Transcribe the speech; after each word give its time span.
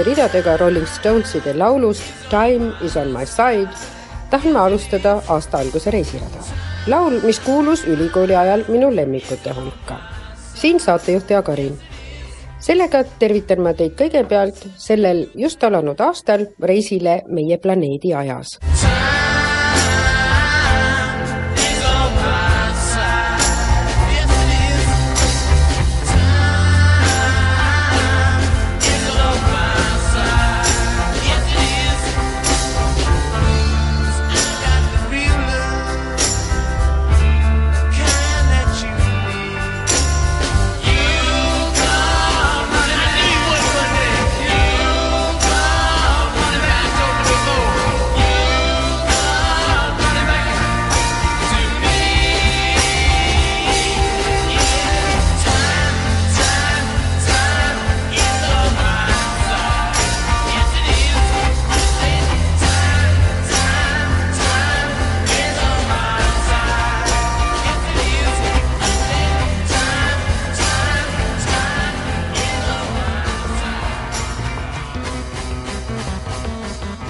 esimeste 0.00 0.02
ridadega 0.02 0.56
Rolling 0.56 0.86
Stoneside 0.86 1.54
laulust 1.54 2.02
Time 2.30 2.72
is 2.82 2.96
on 2.96 3.12
my 3.12 3.26
side 3.26 3.68
tahan 4.30 4.52
ma 4.52 4.64
alustada 4.64 5.22
aasta 5.28 5.58
alguse 5.58 5.90
reisirada. 5.90 6.40
laul, 6.86 7.20
mis 7.22 7.40
kuulus 7.40 7.84
ülikooli 7.84 8.36
ajal 8.36 8.64
minu 8.68 8.96
lemmikute 8.96 9.50
hulka. 9.50 9.98
siin 10.54 10.80
saatejuht 10.80 11.30
Jaak 11.30 11.48
Arin. 11.48 11.78
sellega 12.58 13.04
tervitan 13.18 13.60
ma 13.60 13.74
teid 13.74 13.92
kõigepealt 13.92 14.66
sellel 14.76 15.26
just 15.34 15.64
alanud 15.64 16.00
aastal 16.00 16.46
reisile 16.62 17.22
meie 17.28 17.58
planeedi 17.58 18.14
ajas 18.14 18.58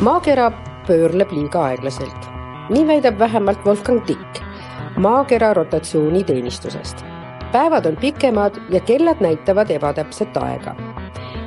maakera 0.00 0.50
pöörleb 0.86 1.32
liiga 1.32 1.60
aeglaselt. 1.62 2.28
nii 2.70 2.86
väidab 2.86 3.18
vähemalt 3.18 3.66
Wolfgang 3.66 4.00
Dick 4.06 4.40
maakera 4.96 5.54
rotatsiooniteenistusest. 5.54 7.04
päevad 7.52 7.86
on 7.86 7.96
pikemad 7.96 8.54
ja 8.70 8.80
kellad 8.80 9.20
näitavad 9.20 9.70
ebatäpset 9.70 10.36
aega. 10.36 10.74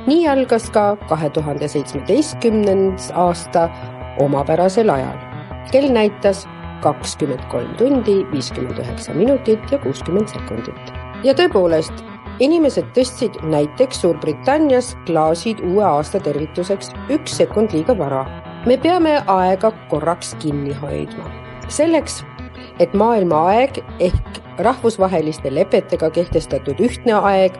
nii 0.06 0.28
algas 0.28 0.70
ka 0.70 0.96
kahe 1.08 1.30
tuhande 1.30 1.68
seitsmeteistkümnendas 1.68 3.10
aasta 3.14 3.68
omapärasel 4.20 4.90
ajal. 4.90 5.18
kell 5.72 5.90
näitas 5.90 6.48
kakskümmend 6.80 7.42
kolm 7.50 7.74
tundi, 7.74 8.26
viiskümmend 8.32 8.78
üheksa 8.78 9.14
minutit 9.14 9.72
ja 9.72 9.78
kuuskümmend 9.78 10.28
sekundit. 10.28 10.92
ja 11.24 11.34
tõepoolest, 11.34 12.04
inimesed 12.42 12.86
tõstsid 12.96 13.36
näiteks 13.42 14.00
Suurbritannias 14.00 14.94
klaasid 15.06 15.60
uue 15.62 15.84
aasta 15.84 16.20
tervituseks 16.20 16.90
üks 17.10 17.36
sekund 17.36 17.72
liiga 17.72 17.98
vara. 17.98 18.24
Me 18.66 18.76
peame 18.76 19.18
aega 19.26 19.70
korraks 19.90 20.34
kinni 20.40 20.74
hoidma. 20.80 21.30
selleks, 21.68 22.24
et 22.80 22.94
maailma 22.94 23.40
aeg 23.50 23.80
ehk 24.00 24.40
rahvusvaheliste 24.58 25.54
lepetega 25.54 26.10
kehtestatud 26.10 26.80
ühtne 26.80 27.16
aeg 27.20 27.56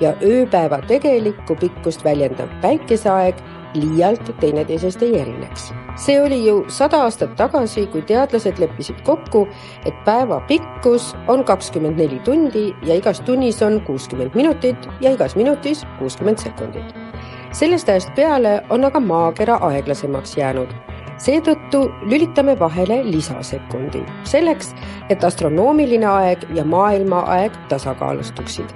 ja 0.00 0.14
ööpäeva 0.24 0.80
tegelikku 0.88 1.56
pikkust 1.60 2.04
väljendav 2.04 2.48
päikeseaeg 2.62 3.40
liialt 3.74 4.32
teineteisest 4.40 5.02
ei 5.02 5.20
erineks. 5.20 5.72
see 5.96 6.20
oli 6.22 6.46
ju 6.46 6.64
sada 6.68 7.02
aastat 7.04 7.36
tagasi, 7.36 7.86
kui 7.86 8.02
teadlased 8.02 8.58
leppisid 8.58 9.00
kokku, 9.04 9.46
et 9.86 10.04
päeva 10.04 10.40
pikkus 10.48 11.14
on 11.28 11.44
kakskümmend 11.44 12.00
neli 12.00 12.20
tundi 12.24 12.74
ja 12.82 12.94
igas 12.94 13.20
tunnis 13.20 13.62
on 13.62 13.80
kuuskümmend 13.80 14.34
minutit 14.34 14.88
ja 15.00 15.12
igas 15.12 15.36
minutis 15.36 15.86
kuuskümmend 15.98 16.38
sekundit. 16.38 16.94
Sellest 17.52 17.88
ajast 17.88 18.14
peale 18.14 18.62
on 18.70 18.84
aga 18.84 19.00
maakera 19.00 19.58
aeglasemaks 19.68 20.36
jäänud. 20.36 20.68
seetõttu 21.22 21.84
lülitame 22.10 22.58
vahele 22.58 23.02
lisasekundi, 23.04 24.02
selleks, 24.24 24.74
et 25.08 25.24
astronoomiline 25.24 26.06
aeg 26.06 26.48
ja 26.54 26.64
maailma 26.64 27.20
aeg 27.36 27.52
tasakaalustuksid 27.68 28.74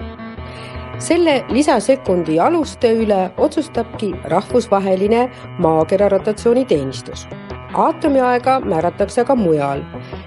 selle 0.99 1.45
lisasekundi 1.53 2.39
aluste 2.41 2.89
üle 2.97 3.31
otsustabki 3.37 4.15
rahvusvaheline 4.25 5.31
maakera 5.59 6.09
rotatsiooniteenistus. 6.09 7.27
aatomiaega 7.75 8.61
määratakse 8.61 9.21
aga 9.21 9.35
mujal 9.35 9.83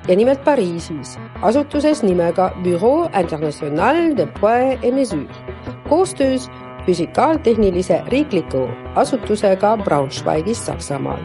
ja 0.07 0.15
nimelt 0.15 0.43
Pariisis, 0.43 1.17
asutuses 1.41 2.03
nimega 2.03 2.51
Bureau 2.63 3.09
International 3.19 4.17
de 4.17 4.27
Poids 4.39 4.83
et 4.83 4.93
Mesures 4.93 5.37
koostöös 5.89 6.49
füsikaaltehnilise 6.89 8.01
riikliku 8.07 8.65
asutusega 8.95 9.77
Braunschweigis 9.77 10.65
Saksamaal. 10.65 11.21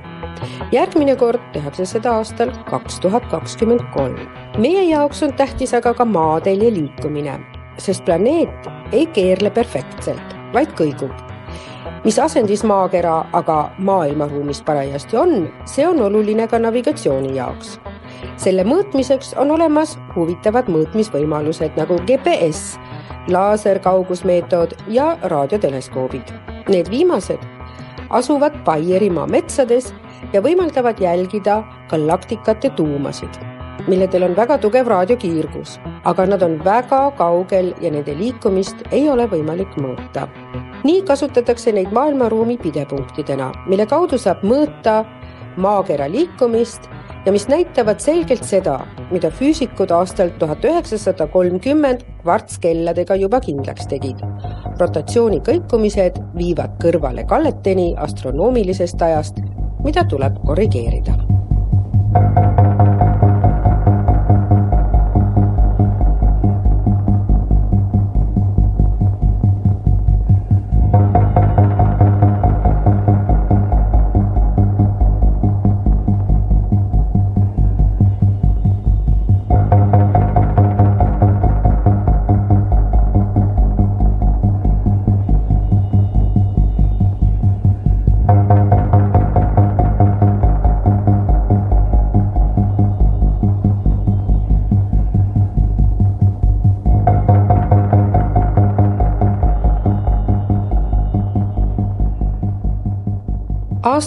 järgmine 0.73 1.17
kord 1.17 1.41
tehakse 1.53 1.87
seda 1.89 2.17
aastal 2.21 2.53
kaks 2.71 3.01
tuhat 3.01 3.27
kakskümmend 3.33 3.85
kolm. 3.97 4.21
meie 4.59 4.85
jaoks 4.85 5.23
on 5.23 5.33
tähtis 5.33 5.75
aga 5.75 5.95
ka 5.95 6.05
maateel 6.05 6.61
ja 6.63 6.73
liikumine 6.75 7.41
sest 7.79 8.05
planeet 8.05 8.69
ei 8.93 9.07
keerle 9.07 9.51
perfektselt, 9.51 10.37
vaid 10.55 10.75
kõigub. 10.79 11.15
mis 12.05 12.19
asendis 12.21 12.61
maakera 12.69 13.25
aga 13.33 13.71
maailmaruumis 13.79 14.61
parajasti 14.63 15.17
on, 15.17 15.49
see 15.65 15.87
on 15.89 16.03
oluline 16.03 16.49
ka 16.49 16.59
navigatsiooni 16.59 17.37
jaoks. 17.37 17.79
selle 18.37 18.65
mõõtmiseks 18.65 19.35
on 19.41 19.51
olemas 19.51 19.99
huvitavad 20.17 20.69
mõõtmisvõimalused 20.69 21.81
nagu 21.81 21.99
GPS, 22.07 22.79
laaserkaugusmeetod 23.29 24.77
ja 24.89 25.17
raadioteleskoobid. 25.23 26.35
Need 26.69 26.91
viimased 26.91 27.41
asuvad 28.11 28.57
Baierimaa 28.65 29.27
metsades 29.27 29.95
ja 30.33 30.43
võimaldavad 30.45 31.01
jälgida 31.01 31.63
galaktikate 31.91 32.71
tuumasid 32.71 33.55
milledel 33.87 34.23
on 34.23 34.37
väga 34.37 34.57
tugev 34.59 34.89
raadiokiirgus, 34.89 35.79
aga 36.09 36.27
nad 36.27 36.43
on 36.43 36.57
väga 36.65 37.01
kaugel 37.19 37.73
ja 37.83 37.91
nende 37.93 38.15
liikumist 38.17 38.85
ei 38.91 39.09
ole 39.11 39.27
võimalik 39.29 39.77
mõõta. 39.77 40.29
nii 40.85 41.03
kasutatakse 41.09 41.73
neid 41.73 41.93
maailmaruumi 41.93 42.59
pidepunktidena, 42.61 43.53
mille 43.67 43.87
kaudu 43.87 44.19
saab 44.19 44.43
mõõta 44.45 45.05
maakera 45.57 46.09
liikumist 46.09 46.89
ja 47.27 47.33
mis 47.33 47.47
näitavad 47.49 48.01
selgelt 48.01 48.45
seda, 48.45 48.79
mida 49.11 49.31
füüsikud 49.31 49.93
aastal 49.95 50.33
tuhat 50.39 50.65
üheksasada 50.65 51.27
kolmkümmend 51.33 52.05
kvartskelladega 52.23 53.17
juba 53.21 53.41
kindlaks 53.41 53.89
tegid. 53.89 54.21
rotatsiooni 54.79 55.41
kõikumised 55.47 56.19
viivad 56.37 56.77
kõrvale 56.83 57.27
kalleteni 57.27 57.95
astronoomilisest 57.97 59.03
ajast, 59.03 59.41
mida 59.85 60.05
tuleb 60.05 60.41
korrigeerida 60.47 61.15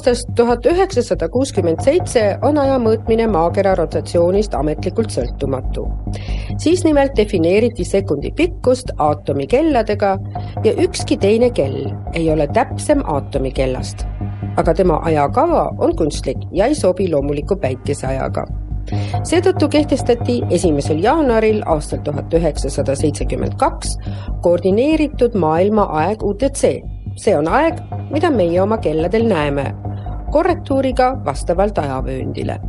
aastast 0.07 0.29
tuhat 0.35 0.65
üheksasada 0.65 1.27
kuuskümmend 1.29 1.81
seitse 1.83 2.21
on 2.47 2.55
aja 2.61 2.77
mõõtmine 2.79 3.25
maakera 3.27 3.73
rotatsioonist 3.75 4.53
ametlikult 4.55 5.11
sõltumatu. 5.11 5.83
siis 6.63 6.85
nimelt 6.85 7.11
defineeriti 7.17 7.83
sekundi 7.83 8.31
pikkust 8.31 8.93
aatomikelladega 8.97 10.13
ja 10.63 10.73
ükski 10.83 11.17
teine 11.17 11.49
kell 11.51 11.91
ei 12.13 12.31
ole 12.31 12.47
täpsem 12.47 13.03
aatomikellast. 13.03 14.05
aga 14.55 14.73
tema 14.73 15.01
ajakava 15.03 15.75
on 15.77 15.95
kunstlik 15.95 16.37
ja 16.51 16.65
ei 16.65 16.75
sobi 16.75 17.11
loomuliku 17.11 17.55
päikeseajaga 17.55 18.45
seetõttu 19.23 19.67
kehtestati 19.67 20.41
esimesel 20.49 21.03
jaanuaril 21.03 21.63
aastal 21.65 21.99
tuhat 21.99 22.33
üheksasada 22.33 22.95
seitsekümmend 22.95 23.59
kaks 23.59 23.97
koordineeritud 24.41 25.35
maailma 25.35 25.89
aeg 25.91 26.23
UTC 26.23 26.79
see 27.17 27.35
on 27.37 27.47
aeg, 27.47 27.79
mida 28.13 28.29
meie 28.31 28.61
oma 28.61 28.77
kelladel 28.77 29.27
näeme, 29.27 29.73
korrektuuriga 30.31 31.11
vastavalt 31.25 31.77
ajavööndile. 31.77 32.59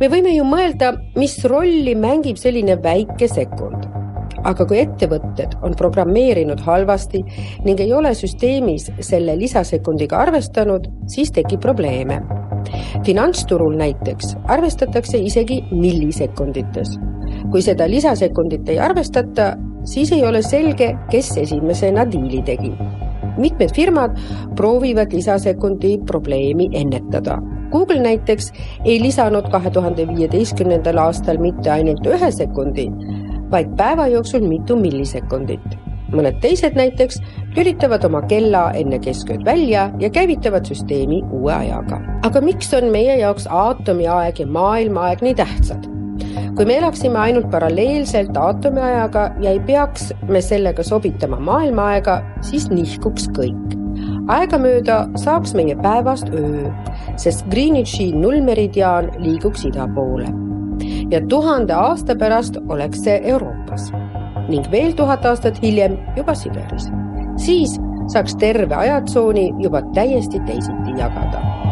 me 0.00 0.08
võime 0.12 0.34
ju 0.34 0.44
mõelda, 0.44 0.92
mis 1.16 1.38
rolli 1.44 1.94
mängib 1.94 2.36
selline 2.36 2.76
väike 2.82 3.28
sekund. 3.28 3.86
aga 4.46 4.66
kui 4.66 4.78
ettevõtted 4.78 5.56
on 5.62 5.74
programmeerinud 5.74 6.60
halvasti 6.60 7.22
ning 7.64 7.80
ei 7.80 7.92
ole 7.92 8.12
süsteemis 8.14 8.90
selle 9.00 9.36
lisasekundiga 9.38 10.16
arvestanud, 10.16 10.88
siis 11.06 11.30
tekib 11.30 11.60
probleeme. 11.60 12.22
finantsturul 13.04 13.76
näiteks 13.76 14.36
arvestatakse 14.44 15.18
isegi 15.18 15.62
millisekundites. 15.70 16.98
kui 17.50 17.62
seda 17.62 17.88
lisasekundit 17.88 18.68
ei 18.68 18.78
arvestata, 18.78 19.56
siis 19.84 20.12
ei 20.12 20.24
ole 20.26 20.42
selge, 20.42 20.96
kes 21.10 21.36
esimesena 21.36 22.10
diili 22.10 22.42
tegi 22.42 22.72
mitmed 23.38 23.74
firmad 23.74 24.16
proovivad 24.56 25.12
lisasekundi 25.12 25.98
probleemi 26.06 26.68
ennetada. 26.72 27.38
Google 27.70 28.00
näiteks 28.00 28.52
ei 28.84 29.00
lisanud 29.02 29.50
kahe 29.50 29.70
tuhande 29.70 30.06
viieteistkümnendal 30.08 30.98
aastal 31.02 31.40
mitte 31.42 31.70
ainult 31.70 32.06
ühe 32.06 32.30
sekundi, 32.30 32.86
vaid 33.50 33.74
päeva 33.76 34.06
jooksul 34.12 34.46
mitu 34.48 34.76
millisekundit. 34.76 35.66
mõned 36.06 36.36
teised 36.40 36.76
näiteks 36.78 37.16
lülitavad 37.56 38.04
oma 38.06 38.20
kella 38.30 38.70
enne 38.78 39.00
keskööd 39.02 39.42
välja 39.44 39.88
ja 39.98 40.10
käivitavad 40.10 40.64
süsteemi 40.64 41.18
uue 41.32 41.52
ajaga. 41.52 42.00
aga 42.22 42.40
miks 42.40 42.72
on 42.74 42.92
meie 42.94 43.18
jaoks 43.18 43.48
aatomiaeg 43.50 44.38
ja 44.38 44.46
maailmaaeg 44.46 45.22
nii 45.22 45.34
tähtsad? 45.34 45.90
Kui 46.56 46.64
me 46.64 46.78
elaksime 46.80 47.18
ainult 47.20 47.50
paralleelselt 47.50 48.36
aatomiajaga 48.40 49.26
ja 49.42 49.52
ei 49.52 49.60
peaks 49.60 50.12
me 50.28 50.40
sellega 50.40 50.84
sobitama 50.86 51.40
maailmaaega, 51.40 52.20
siis 52.40 52.70
nihkuks 52.70 53.28
kõik. 53.36 53.76
aegamööda 54.28 54.96
saaks 55.16 55.54
meie 55.54 55.76
päevast 55.78 56.28
öö, 56.34 56.70
sest 57.16 57.46
Greenwichi 57.50 58.10
nullmeridiaan 58.12 59.10
liiguks 59.18 59.64
ida 59.64 59.88
poole. 59.94 60.28
ja 61.10 61.20
tuhande 61.28 61.72
aasta 61.72 62.16
pärast 62.16 62.58
oleks 62.68 63.04
see 63.04 63.20
Euroopas 63.24 63.92
ning 64.48 64.66
veel 64.70 64.92
tuhat 64.92 65.24
aastat 65.26 65.62
hiljem 65.62 65.98
juba 66.16 66.34
Siberis. 66.34 66.90
siis 67.36 67.80
saaks 68.12 68.36
terve 68.36 68.74
ajatsooni 68.74 69.52
juba 69.58 69.82
täiesti 69.94 70.40
teisiti 70.46 70.98
jagada 70.98 71.65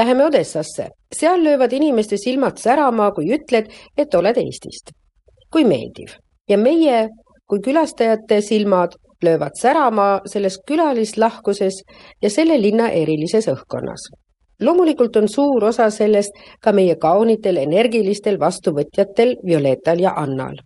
läheme 0.00 0.24
Odessasse. 0.24 0.88
seal 1.16 1.44
löövad 1.44 1.72
inimeste 1.72 2.16
silmad 2.16 2.56
särama, 2.56 3.10
kui 3.10 3.26
ütled, 3.36 3.66
et 3.98 4.14
oled 4.14 4.36
Eestist. 4.36 4.92
kui 5.52 5.64
meeldiv. 5.64 6.16
ja 6.48 6.58
meie 6.58 7.08
kui 7.48 7.60
külastajate 7.60 8.40
silmad 8.40 8.94
löövad 9.24 9.54
särama 9.62 10.20
selles 10.26 10.58
külalislahkuses 10.68 11.82
ja 12.22 12.30
selle 12.30 12.60
linna 12.62 12.88
erilises 13.02 13.48
õhkkonnas. 13.48 14.08
loomulikult 14.60 15.16
on 15.16 15.28
suur 15.28 15.64
osa 15.64 15.90
sellest 15.90 16.32
ka 16.64 16.72
meie 16.72 16.96
kaunitel 16.96 17.56
energilistel 17.56 18.40
vastuvõtjatel 18.40 19.36
Violetal 19.46 19.98
ja 19.98 20.12
Annal. 20.16 20.56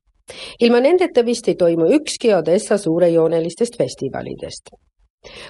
ilma 0.61 0.81
nendeta 0.81 1.25
vist 1.25 1.49
ei 1.49 1.55
toimu 1.55 1.91
ükski 1.99 2.35
Odessa 2.35 2.79
suurejoonelistest 2.79 3.79
festivalidest 3.79 4.84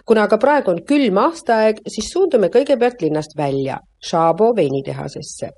kuna 0.07 0.25
aga 0.28 0.38
praegu 0.38 0.71
on 0.71 0.81
külm 0.88 1.19
aastaaeg, 1.19 1.83
siis 1.88 2.11
suundume 2.12 2.50
kõigepealt 2.54 3.02
linnast 3.02 3.37
välja, 3.37 3.78
Šabo 4.00 4.52
veinitehasesse. 4.57 5.50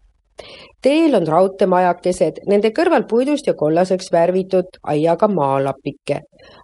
teel 0.82 1.14
on 1.14 1.26
raudteemajakesed, 1.26 2.42
nende 2.46 2.70
kõrval 2.70 3.06
puidust 3.08 3.46
ja 3.46 3.54
kollaseks 3.54 4.12
värvitud 4.12 4.78
aiaga 4.82 5.28
maalapike. 5.28 6.20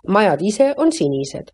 majad 0.09 0.42
ise 0.42 0.75
on 0.76 0.92
sinised. 0.92 1.50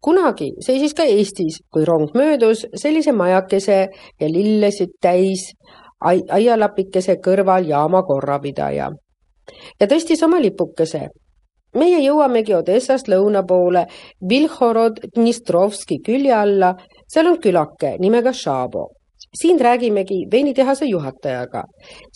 kunagi 0.00 0.52
seisis 0.60 0.94
ka 0.94 1.02
Eestis, 1.02 1.60
kui 1.72 1.84
rong 1.84 2.10
möödus, 2.14 2.66
sellise 2.74 3.12
majakese 3.12 3.88
ja 4.20 4.28
lillesid 4.28 4.90
täis 5.00 5.52
ai 6.00 6.22
aialapikese 6.30 7.16
kõrval 7.16 7.66
jaama 7.66 8.02
korrapidaja 8.02 8.90
ja 9.80 9.86
tõstis 9.86 10.22
oma 10.24 10.40
lipukese 10.40 11.08
meie 11.74 12.00
jõuamegi 12.02 12.54
Odessast 12.54 13.08
lõuna 13.08 13.42
poole 13.46 13.86
Vilhorod-Dnistrovski 14.28 16.00
külje 16.04 16.34
alla, 16.34 16.74
seal 17.08 17.32
on 17.32 17.40
külake 17.42 17.96
nimega 17.98 18.32
Šabo. 18.32 18.88
siin 19.38 19.58
räägimegi 19.60 20.24
veinitehase 20.32 20.86
juhatajaga, 20.86 21.62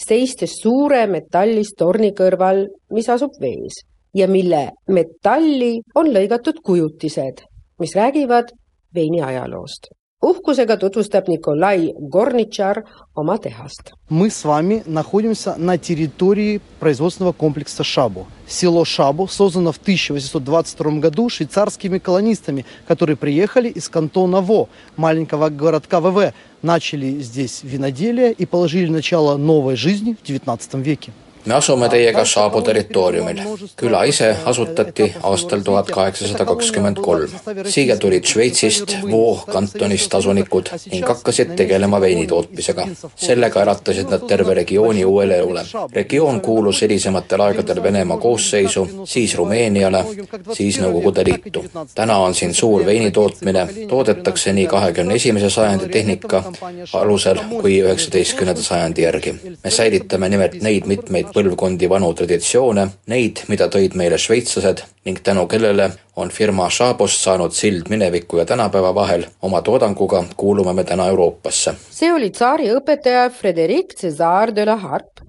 seistes 0.07 0.55
suure 0.63 1.07
metallist 1.07 1.77
torni 1.77 2.13
kõrval, 2.17 2.67
mis 2.91 3.09
asub 3.09 3.33
vees 3.41 3.83
ja 4.15 4.29
mille 4.29 4.71
metalli 4.89 5.81
on 5.95 6.09
lõigatud 6.15 6.63
kujutised, 6.65 7.45
mis 7.81 7.95
räägivad 7.97 8.53
veini 8.95 9.23
ajaloost. 9.23 9.93
Uhkusega 10.23 10.77
tutvustab 10.77 11.29
Nikolai 11.29 11.93
Gornitšar 11.99 12.83
oma 13.17 13.39
tehast 13.39 13.93
Мы 14.09 14.31
с 14.31 14.45
вами 14.45 14.83
находимся 14.87 15.55
на 15.57 15.79
территории 15.79 16.61
производственного 16.79 17.33
комплекса 17.33 17.83
Шабу. 17.83 18.27
Село 18.47 18.85
Шабу 18.85 19.27
создано 19.27 19.73
в 19.73 19.79
1822 19.79 20.91
году 21.01 21.29
швейцарскими 21.29 21.99
колонистами, 21.99 22.65
которые 22.87 23.17
приехали 23.17 23.69
из 23.69 23.89
кантона 23.89 24.41
Во, 24.41 24.69
маленького 24.97 25.49
городка 25.49 26.01
ВВ, 26.01 26.33
начали 26.63 27.19
здесь 27.21 27.61
виноделие 27.65 28.33
и 28.33 28.47
положили 28.47 28.91
начало 28.91 29.37
новой 29.37 29.77
жизни 29.77 30.17
в 30.23 30.27
19 30.27 30.75
веке. 30.75 31.13
Me 31.47 31.55
asume 31.55 31.89
teiega 31.89 32.25
Šaabu 32.25 32.63
territooriumil. 32.63 33.41
küla 33.77 34.05
ise 34.05 34.37
asutati 34.45 35.15
aastal 35.23 35.61
tuhat 35.61 35.91
kaheksasada 35.91 36.45
kakskümmend 36.45 36.97
kolm. 37.03 37.31
siia 37.69 37.97
tulid 37.97 38.25
Šveitsist, 38.25 38.97
Voo 39.11 39.37
kantonist 39.53 40.15
asunikud 40.15 40.71
ning 40.93 41.07
hakkasid 41.07 41.55
tegelema 41.57 42.01
veinitootmisega. 42.01 42.87
sellega 43.17 43.61
äratasid 43.65 44.11
nad 44.11 44.27
terve 44.29 44.55
regiooni 44.55 45.05
uuele 45.05 45.39
elule. 45.39 45.65
regioon 45.93 46.41
kuulus 46.41 46.83
hilisematel 46.83 47.41
aegadel 47.41 47.83
Venemaa 47.83 48.17
koosseisu, 48.17 48.89
siis 49.05 49.35
Rumeeniale, 49.37 50.05
siis 50.53 50.81
Nõukogude 50.81 51.25
Liitu. 51.25 51.65
täna 51.95 52.19
on 52.19 52.35
siin 52.35 52.55
suur 52.55 52.87
veinitootmine, 52.87 53.69
toodetakse 53.89 54.53
nii 54.53 54.67
kahekümne 54.67 55.15
esimese 55.15 55.51
sajandi 55.51 55.89
tehnika 55.89 56.45
alusel 56.93 57.39
kui 57.61 57.83
üheksateistkümnenda 57.83 58.63
sajandi 58.63 59.03
järgi. 59.03 59.35
me 59.65 59.71
säilitame 59.71 60.29
nimelt 60.29 60.63
neid 60.63 60.87
mitmeid 60.87 61.32
põlvkondi 61.33 61.89
vanu 61.89 62.13
traditsioone, 62.17 62.87
neid, 63.13 63.43
mida 63.49 63.69
tõid 63.73 63.97
meile 63.99 64.19
šveitslased 64.21 64.83
ning 65.07 65.21
tänu 65.25 65.47
kellele 65.51 65.89
on 66.21 66.31
firma 66.31 66.69
Šabost 66.71 67.23
saanud 67.25 67.55
sild 67.57 67.89
mineviku 67.91 68.39
ja 68.43 68.47
tänapäeva 68.47 68.95
vahel. 68.95 69.25
oma 69.43 69.63
toodanguga 69.63 70.25
kuulume 70.37 70.73
me 70.73 70.85
täna 70.85 71.09
Euroopasse. 71.09 71.75
see 71.91 72.13
oli 72.13 72.31
tsaari 72.31 72.69
õpetaja 72.77 73.31
Frederic 73.31 73.95
César 74.01 74.55
de 74.55 74.67
la 74.67 74.77
Harpe, 74.77 75.23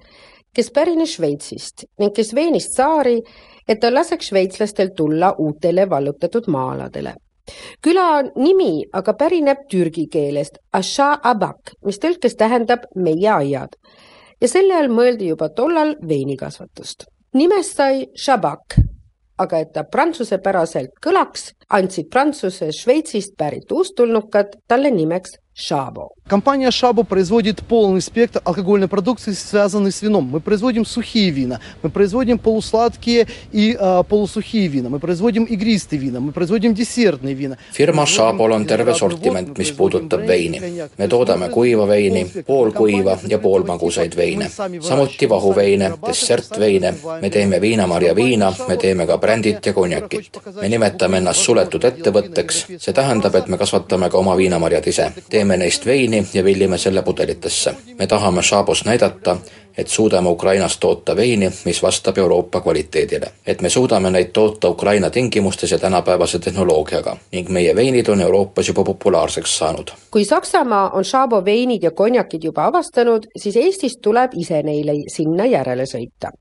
kes 0.54 0.72
pärines 0.72 1.16
Šveitsist 1.16 1.86
ning 2.00 2.14
kes 2.16 2.36
veenis 2.36 2.70
tsaari, 2.70 3.22
et 3.68 3.80
ta 3.80 3.94
laseks 3.94 4.28
šveitslastel 4.28 4.90
tulla 4.96 5.36
uutele 5.38 5.90
vallutatud 5.90 6.48
maa-aladele. 6.48 7.16
küla 7.82 8.24
nimi 8.36 8.86
aga 8.94 9.14
pärineb 9.14 9.68
türgi 9.70 10.08
keelest 10.08 10.58
mis 11.86 12.00
tõlkes 12.00 12.36
tähendab 12.36 12.86
meie 12.96 13.30
aiad 13.30 13.76
ja 14.44 14.50
selle 14.52 14.76
all 14.76 14.92
mõeldi 14.92 15.30
juba 15.32 15.50
tollal 15.56 15.96
veinikasvatust. 16.08 17.06
nimest 17.34 17.78
sai 17.78 18.08
Shabak, 18.16 18.76
aga 19.40 19.60
et 19.64 19.72
ta 19.74 19.84
prantsusepäraselt 19.84 20.92
kõlaks, 21.02 21.54
andsid 21.70 22.10
Prantsuse 22.12 22.70
Šveitsist 22.72 23.34
pärit 23.38 23.72
uustulnukad 23.72 24.60
talle 24.68 24.92
nimeks 24.92 25.40
Шабо. 25.61 26.11
Компания 26.29 26.71
Шабо 26.71 27.03
производит 27.03 27.65
полный 27.65 28.01
спектр 28.01 28.41
алкогольной 28.45 28.87
продукции, 28.87 29.33
связанной 29.33 29.91
с 29.91 30.03
вином. 30.03 30.25
Мы 30.31 30.39
производим 30.41 30.87
сухие 30.87 31.31
вина, 31.31 31.59
мы 31.83 31.91
производим 31.91 32.39
полусладкие 32.39 33.27
и 33.51 33.77
э, 33.79 34.03
полусухие 34.09 34.69
вина, 34.69 34.89
мы 34.89 35.01
производим 35.01 35.43
игристые 35.45 35.99
вина, 35.99 36.21
мы 36.21 36.31
производим 36.31 36.75
десертные 36.75 37.35
вина. 37.35 37.57
firma 37.73 38.07
Šabol 38.07 38.53
on 38.53 38.67
terve 38.67 38.95
sortiment, 38.95 39.59
mis 39.59 39.73
puudutab 39.73 40.21
veini. 40.27 40.89
me 40.97 41.09
toodame 41.09 41.49
kuiva 41.49 41.87
veini, 41.87 42.25
poolkuiva 42.47 43.19
ja 43.27 43.39
poolmagusaid 43.39 44.15
veine, 44.17 44.49
samuti 44.81 45.29
vahuveine, 45.29 45.95
dessertveine, 46.07 46.95
me 47.23 47.31
teeme 47.31 47.61
viinamarja 47.61 48.15
viina, 48.15 48.53
me 48.69 48.77
teeme 48.77 49.07
ka 49.07 49.19
brändit 49.19 49.67
ja 49.67 49.73
konjakit. 49.73 50.39
me 50.61 50.69
nimetame 50.69 51.17
ennast 51.17 51.41
suletud 51.41 51.85
ettevõtteks, 51.85 52.65
see 52.79 52.95
tähendab, 52.95 53.35
et 53.35 53.49
me 53.49 53.59
kasvatame 53.59 54.11
ka 54.11 54.19
oma 54.19 54.37
viinamarjad 54.37 54.87
ise. 54.87 55.13
teeme 55.31 55.42
neist 55.44 55.86
veini 55.86 56.28
ja 56.34 56.44
villime 56.44 56.78
selle 56.78 57.02
pudelitesse. 57.02 57.76
me 58.00 58.08
tahame 58.08 58.42
Šabos 58.42 58.86
näidata, 58.86 59.38
et 59.78 59.88
suudame 59.88 60.30
Ukrainas 60.30 60.78
toota 60.78 61.16
veini, 61.16 61.52
mis 61.66 61.84
vastab 61.84 62.18
Euroopa 62.18 62.62
kvaliteedile. 62.62 63.32
et 63.48 63.62
me 63.62 63.70
suudame 63.70 64.10
neid 64.12 64.30
toota 64.34 64.70
Ukraina 64.70 65.10
tingimustes 65.10 65.72
ja 65.72 65.80
tänapäevase 65.80 66.40
tehnoloogiaga 66.40 67.18
ning 67.32 67.50
meie 67.50 67.76
veinid 67.76 68.08
on 68.08 68.22
Euroopas 68.22 68.68
juba 68.68 68.84
populaarseks 68.84 69.58
saanud. 69.58 69.92
kui 70.12 70.26
Saksamaa 70.26 70.90
on 70.90 71.06
Šabo 71.06 71.46
veinid 71.46 71.84
ja 71.84 71.92
konjakid 71.92 72.44
juba 72.44 72.66
avastanud, 72.66 73.26
siis 73.38 73.56
Eestist 73.56 74.02
tuleb 74.02 74.32
ise 74.38 74.64
neile 74.64 74.94
sinna 75.08 75.46
järele 75.46 75.84
sõita. 75.84 76.32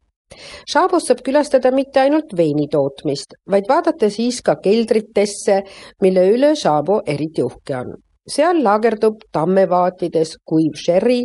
Šabos 0.69 1.07
saab 1.09 1.21
külastada 1.27 1.73
mitte 1.75 2.01
ainult 2.01 2.33
veini 2.37 2.69
tootmist, 2.73 3.37
vaid 3.51 3.69
vaadata 3.69 4.11
siis 4.11 4.41
ka 4.43 4.57
keldritesse, 4.65 5.63
mille 6.03 6.27
üle 6.35 6.55
Šabo 6.57 7.03
eriti 7.07 7.45
uhke 7.45 7.77
on. 7.77 7.95
Seal 8.29 8.63
laagerdub 8.63 9.23
tammevaatides 9.33 10.37
kuiv 10.47 10.77
sherry 10.79 11.25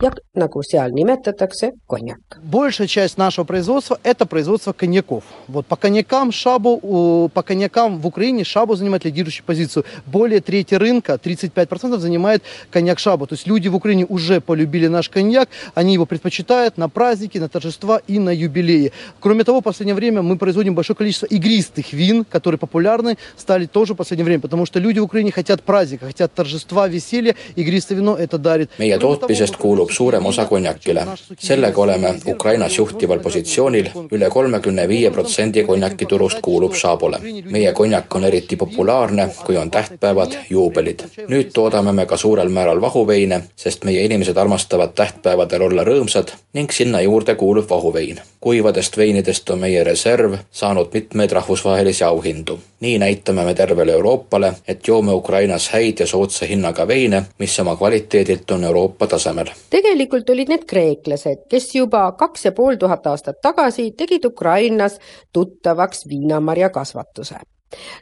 ja 0.00 0.12
nagu 0.34 0.62
seal 0.62 0.92
nimetatakse, 0.92 1.72
konjak. 1.86 2.20
Большая 2.42 2.86
часть 2.86 3.16
нашего 3.16 3.44
производства– 3.44 3.98
это 4.02 4.26
производство 4.26 4.72
коньяков. 4.72 5.24
Вот 5.48 5.66
по 5.66 5.76
коньякам 5.76 6.32
Шабу, 6.32 7.30
по 7.32 7.42
коньякам 7.42 7.98
в 7.98 8.06
Украине 8.06 8.44
Шабу 8.44 8.76
занимает 8.76 9.04
лидирующую 9.04 9.44
позицию. 9.44 9.84
Более 10.06 10.40
трети 10.40 10.74
рынка, 10.74 11.18
35% 11.22 11.98
занимает 11.98 12.42
коньяк 12.70 12.98
Шабу. 12.98 13.26
То 13.26 13.34
есть 13.34 13.46
люди 13.46 13.68
в 13.68 13.76
Украине 13.76 14.04
уже 14.06 14.40
полюбили 14.40 14.86
наш 14.88 15.08
коньяк, 15.08 15.48
они 15.74 15.94
его 15.94 16.04
предпочитают 16.04 16.76
на 16.76 16.88
праздники, 16.88 17.38
на 17.38 17.48
торжества 17.48 18.00
и 18.06 18.18
на 18.18 18.30
юбилеи. 18.30 18.92
Кроме 19.20 19.44
того, 19.44 19.60
в 19.60 19.64
последнее 19.64 19.94
время 19.94 20.20
мы 20.20 20.36
производим 20.36 20.74
большое 20.74 20.96
количество 20.96 21.26
игристых 21.26 21.92
вин, 21.92 22.24
которые 22.24 22.58
популярны 22.58 23.16
стали 23.36 23.64
тоже 23.66 23.94
в 23.94 23.96
последнее 23.96 24.26
время, 24.26 24.40
потому 24.42 24.66
что 24.66 24.78
люди 24.78 24.98
в 24.98 25.04
Украине 25.04 25.32
хотят 25.32 25.62
праздника, 25.62 26.06
хотят 26.06 26.34
торжества, 26.34 26.86
веселья, 26.86 27.34
игристое 27.56 27.98
вино 27.98 28.16
это 28.16 28.36
дарит. 28.36 28.70
meie 28.78 28.98
tootmisest 28.98 29.56
kuulub 29.56 29.85
suurem 29.90 30.26
osa 30.26 30.44
konjakile. 30.44 31.06
sellega 31.38 31.80
oleme 31.80 32.14
Ukrainas 32.28 32.78
juhtival 32.78 33.18
positsioonil 33.18 33.90
üle 34.12 34.28
kolmekümne 34.30 34.88
viie 34.88 35.10
protsendi 35.10 35.64
konjakiturust 35.64 36.38
kuulub 36.42 36.74
Šabole. 36.74 37.18
meie 37.50 37.72
konjak 37.72 38.14
on 38.14 38.24
eriti 38.24 38.56
populaarne, 38.56 39.28
kui 39.44 39.56
on 39.56 39.70
tähtpäevad, 39.70 40.36
juubelid. 40.50 41.00
nüüd 41.28 41.52
toodame 41.54 41.92
me 41.92 42.06
ka 42.06 42.16
suurel 42.16 42.48
määral 42.48 42.80
vahuveine, 42.80 43.42
sest 43.56 43.84
meie 43.84 44.04
inimesed 44.04 44.36
armastavad 44.36 44.94
tähtpäevadel 44.94 45.62
olla 45.62 45.84
rõõmsad 45.84 46.32
ning 46.52 46.70
sinna 46.72 47.00
juurde 47.00 47.34
kuulub 47.34 47.70
vahuvein. 47.70 48.20
kuivadest 48.40 48.96
veinidest 48.96 49.50
on 49.50 49.58
meie 49.58 49.84
reserv 49.84 50.38
saanud 50.50 50.88
mitmeid 50.92 51.32
rahvusvahelisi 51.32 52.04
auhindu. 52.04 52.58
nii 52.80 52.98
näitame 52.98 53.44
me 53.44 53.54
tervele 53.54 53.92
Euroopale, 53.92 54.52
et 54.68 54.88
joome 54.88 55.12
Ukrainas 55.12 55.68
häid 55.68 56.00
ja 56.00 56.06
soodsa 56.06 56.46
hinnaga 56.46 56.88
veine, 56.88 57.22
mis 57.38 57.60
oma 57.60 57.76
kvaliteedilt 57.76 58.50
on 58.50 58.64
Euroopa 58.64 59.06
tasemel 59.06 59.46
tegelikult 59.76 60.30
olid 60.32 60.50
need 60.52 60.64
kreeklased, 60.68 61.46
kes 61.50 61.68
juba 61.74 62.06
kaks 62.18 62.48
ja 62.48 62.52
pool 62.56 62.78
tuhat 62.80 63.06
aastat 63.06 63.40
tagasi 63.44 63.90
tegid 63.98 64.24
Ukrainas 64.24 64.98
tuttavaks 65.32 66.06
viinamarja 66.08 66.70
kasvatuse. 66.70 67.36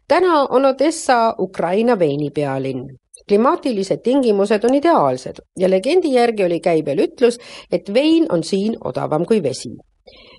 täna 0.08 0.42
on 0.50 0.64
Odessa 0.64 1.34
Ukraina 1.38 1.98
veinipealinn. 1.98 2.84
klimaatilised 3.28 4.02
tingimused 4.02 4.64
on 4.64 4.74
ideaalsed 4.74 5.40
ja 5.58 5.70
legendi 5.70 6.12
järgi 6.12 6.44
oli 6.44 6.60
käibel 6.60 6.98
ütlus, 6.98 7.38
et 7.72 7.94
vein 7.94 8.26
on 8.32 8.44
siin 8.44 8.76
odavam 8.84 9.26
kui 9.26 9.42
vesi. 9.42 9.70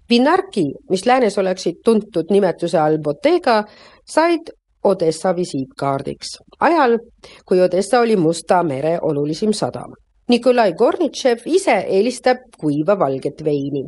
Vinarki, 0.09 0.63
mis 0.89 1.05
läänes 1.05 1.37
oleksid 1.37 1.75
tuntud 1.85 2.29
nimetuse 2.29 2.79
all 2.79 2.97
Bottega, 2.97 3.63
said 4.05 4.53
Odessa 4.83 5.35
visiitkaardiks 5.35 6.37
ajal, 6.59 6.99
kui 7.45 7.61
Odessa 7.61 7.99
oli 7.99 8.15
Musta 8.15 8.63
mere 8.63 8.99
olulisim 9.01 9.53
sadam. 9.53 9.93
Nikolai 10.27 10.71
Kornitšev 10.73 11.43
ise 11.45 11.73
eelistab 11.95 12.39
kuiva 12.57 12.95
valget 12.97 13.43
veini 13.45 13.83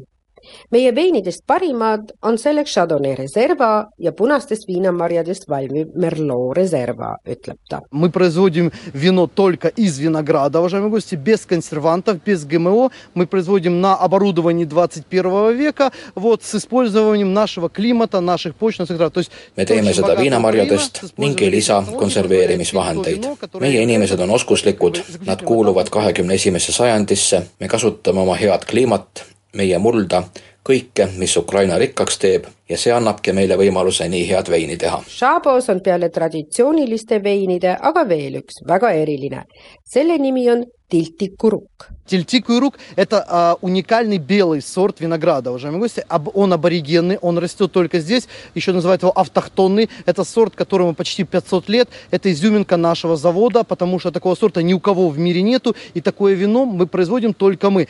meie 0.71 0.93
veinidest 0.95 1.45
parimad 1.47 2.12
on 2.23 2.39
selleks 2.39 2.75
Chardonnay 2.75 3.15
Reserva 3.17 3.89
ja 3.99 4.12
punastest 4.17 4.67
viinamarjadest 4.69 5.49
valmiv 5.51 5.93
Merlot 5.95 6.57
Reserva, 6.57 7.17
ütleb 7.27 7.59
ta. 7.69 7.83
Мы 7.91 8.11
производим 8.11 8.73
вино 8.93 9.27
только 9.27 9.69
из 9.69 9.99
винограда, 9.99 10.61
уважаемые 10.61 10.91
гости, 10.91 11.15
без 11.15 11.47
консервантов, 11.47 12.23
без 12.25 12.45
ГМО. 12.45 12.91
Мы 13.15 13.27
производим 13.27 13.81
на 13.81 13.95
оборудовании 13.95 14.65
21 14.65 15.57
века, 15.57 15.93
вот, 16.15 16.43
с 16.43 16.55
использованием 16.55 17.33
нашего 17.33 17.69
климата, 17.69 18.21
наших 18.21 18.55
почв, 18.55 18.79
наших 18.79 18.99
трав. 18.99 19.12
То 19.12 19.21
есть 19.21 19.31
me 19.57 19.65
teeme 19.65 19.91
очень 19.91 19.95
seda 19.95 20.03
богатая 20.03 20.25
viinamarjadest 20.25 21.05
Украина 21.05 21.09
с 21.09 21.19
ning 21.19 21.41
ei 21.41 21.51
lisa 21.51 21.83
использованием 21.83 21.99
konserveerimisvahendeid. 21.99 23.19
вино, 23.23 23.37
которое 23.37 23.67
meie 23.67 23.83
inimesed 23.83 24.19
on 24.19 24.23
является 24.23 24.35
oskuslikud, 24.35 25.03
nad 25.27 25.43
kuuluvad 25.43 25.91
kahekümne 25.91 26.35
esimesse 26.35 26.73
sajandisse, 26.73 27.47
me 27.61 27.69
kasutame 27.69 28.21
oma 28.21 28.35
head 28.35 28.65
kliimat, 28.65 29.25
meie 29.56 29.77
mulda, 29.80 30.24
kõike, 30.68 31.08
mis 31.18 31.38
Ukraina 31.38 31.77
rikkaks 31.80 32.18
teeb 32.20 32.48
ja 32.70 32.77
see 32.77 32.92
annabki 32.94 33.34
meile 33.34 33.56
võimaluse 33.60 34.08
nii 34.12 34.25
head 34.30 34.50
veini 34.51 34.77
teha. 34.77 35.00
Šabos 35.08 35.70
on 35.72 35.82
peale 35.84 36.10
traditsiooniliste 36.10 37.22
veinide 37.24 37.77
aga 37.80 38.04
veel 38.10 38.42
üks 38.42 38.63
väga 38.68 38.92
eriline. 38.92 39.46
selle 39.84 40.18
nimi 40.18 40.50
on 40.51 40.66
tiltikuruk. 40.89 41.89
Тильтикуйрук– 42.08 42.79
это 42.96 43.25
а, 43.27 43.58
уникальный 43.62 44.17
белый 44.17 44.62
сорт 44.62 45.01
винограда, 45.01 45.50
уважаемые 45.50 45.82
гости. 45.82 46.06
Об- 46.08 46.29
Он 46.34 46.53
аборигенный, 46.53 47.17
он 47.17 47.38
растет 47.38 47.72
только 47.72 48.00
здесь, 48.00 48.27
еще 48.56 48.72
называют 48.72 49.01
его 49.01 49.12
автохтонный. 49.12 49.89
Это 50.06 50.24
сорт, 50.24 50.56
которому 50.56 50.96
почти 50.96 51.25
500 51.25 51.67
лет. 51.70 51.89
Это 52.10 52.32
изюминка 52.32 52.77
нашего 52.77 53.17
завода, 53.17 53.63
потому 53.63 54.00
что 54.00 54.12
такого 54.12 54.36
сорта 54.36 54.63
ни 54.63 54.74
у 54.74 54.79
кого 54.79 55.10
в 55.10 55.20
мире 55.20 55.41
нету. 55.41 55.75
И 55.94 56.01
такое 56.01 56.34
вино 56.34 56.65
мы 56.65 56.88
производим 56.88 57.34
только 57.34 57.70
мы. 57.70 57.88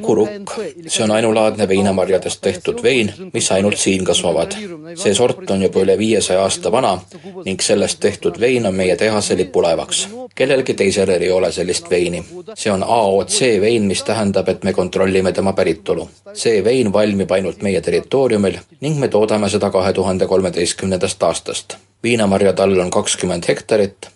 Kuruk, 0.00 0.28
see 0.86 1.02
on 1.04 1.10
ainulaadne 1.12 1.68
viinamarjadest 1.68 2.40
tehtud 2.40 2.82
vein, 2.82 3.12
mis 3.32 3.50
ainult 3.52 3.76
siin 3.78 4.04
kasvavad. 4.04 4.54
see 4.96 5.14
sort 5.14 5.50
on 5.50 5.62
juba 5.62 5.80
üle 5.84 5.96
viiesaja 5.98 6.42
aasta 6.42 6.72
vana 6.72 7.00
ning 7.44 7.60
sellest 7.62 8.00
tehtud 8.00 8.40
vein 8.40 8.66
on 8.66 8.74
meie 8.74 8.96
tehase 8.96 9.36
lipulaevaks. 9.36 10.08
kellelgi 10.34 10.74
teisel 10.74 11.08
ei 11.08 11.30
ole 11.30 11.52
sellist 11.52 11.90
veini. 11.90 12.24
See 12.54 12.72
on 12.72 12.82
AOC 12.82 13.60
vein, 13.60 13.82
mis 13.82 14.02
tähendab, 14.02 14.48
et 14.48 14.64
me 14.64 14.72
kontrollime 14.72 15.32
tema 15.32 15.52
päritolu. 15.52 16.08
see 16.32 16.64
vein 16.64 16.92
valmib 16.92 17.30
ainult 17.30 17.62
meie 17.62 17.80
territooriumil 17.80 18.58
ning 18.80 18.98
me 18.98 19.08
toodame 19.08 19.48
seda 19.48 19.70
kahe 19.70 19.92
tuhande 19.92 20.26
kolmeteistkümnendast 20.26 21.22
aastast. 21.22 21.76
viinamarjade 22.02 22.62
all 22.62 22.78
on 22.78 22.90
kakskümmend 22.90 23.48
hektarit 23.48 24.10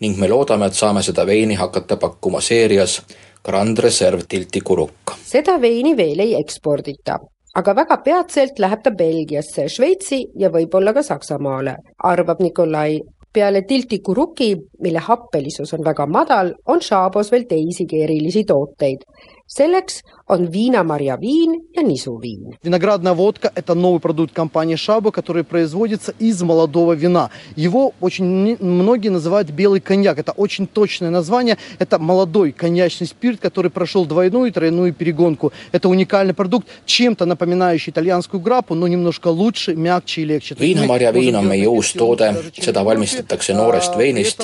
ning 0.00 0.18
me 0.18 0.28
loodame, 0.28 0.66
et 0.66 0.74
saame 0.74 1.02
seda 1.02 1.26
veini 1.26 1.54
hakata 1.54 1.96
pakkuma 1.96 2.40
seerias 2.40 3.02
Grand 3.44 3.78
Reserve 3.78 4.22
Tilti 4.28 4.60
Kuruk. 4.60 5.16
seda 5.24 5.60
veini 5.60 5.96
veel 5.96 6.18
ei 6.24 6.34
ekspordita, 6.40 7.18
aga 7.54 7.74
väga 7.76 7.98
peatselt 8.04 8.58
läheb 8.58 8.82
ta 8.82 8.90
Belgiasse, 8.90 9.68
Šveitsi 9.68 10.22
ja 10.38 10.50
võib-olla 10.50 10.94
ka 10.94 11.02
Saksamaale, 11.02 11.76
arvab 12.02 12.40
Nikolai. 12.40 13.00
Peale 13.34 13.62
tiltikuruki, 13.62 14.56
mille 14.80 15.02
happelisus 15.02 15.74
on 15.74 15.84
väga 15.84 16.06
madal, 16.06 16.54
on 16.66 16.82
Šabos 16.82 17.32
veel 17.32 17.48
teisigi 17.50 18.02
erilisi 18.06 18.44
tooteid. 18.44 19.04
selleks 19.46 20.00
on 20.28 20.52
viinamarja 20.52 21.20
viin 21.20 21.68
ja 21.76 21.82
nisuviin. 21.82 22.56
Виноградная 22.64 23.14
водка– 23.14 23.52
это 23.54 23.74
новый 23.74 24.00
продукт 24.00 24.32
компании 24.32 24.76
Шаба, 24.76 25.10
который 25.10 25.44
производится 25.44 26.14
из 26.18 26.42
молодого 26.42 26.94
вина. 26.94 27.30
Его 27.56 27.92
очень 28.00 28.56
многие 28.60 29.10
называют 29.10 29.50
белый 29.50 29.80
коньяк. 29.80 30.18
Это 30.18 30.32
очень 30.32 30.66
точное 30.66 31.10
название. 31.10 31.58
Это 31.78 31.98
молодой 31.98 32.52
коньячный 32.52 33.06
спирт, 33.06 33.40
который 33.40 33.70
прошел 33.70 34.06
двойную 34.06 34.46
и 34.46 34.50
тройную 34.50 34.94
перегонку. 34.94 35.52
Это 35.72 35.88
уникальный 35.88 36.34
продукт, 36.34 36.68
чем-то 36.86 37.26
напоминающий 37.26 37.90
итальянскую 37.90 38.40
граппу, 38.40 38.74
но 38.74 38.88
немножко 38.88 39.28
лучше, 39.28 39.74
мягче 39.74 40.22
и 40.22 40.24
легче. 40.24 40.54
Viinamarja 40.54 41.12
viin 41.12 41.34
можем 41.34 41.44
on 41.44 41.48
meie 41.48 41.68
uus 41.68 41.92
toode 41.92 42.52
seda 42.52 42.84
valmistatakse 42.84 43.54
noorest 43.54 43.94
а, 43.94 43.98
veinist 43.98 44.42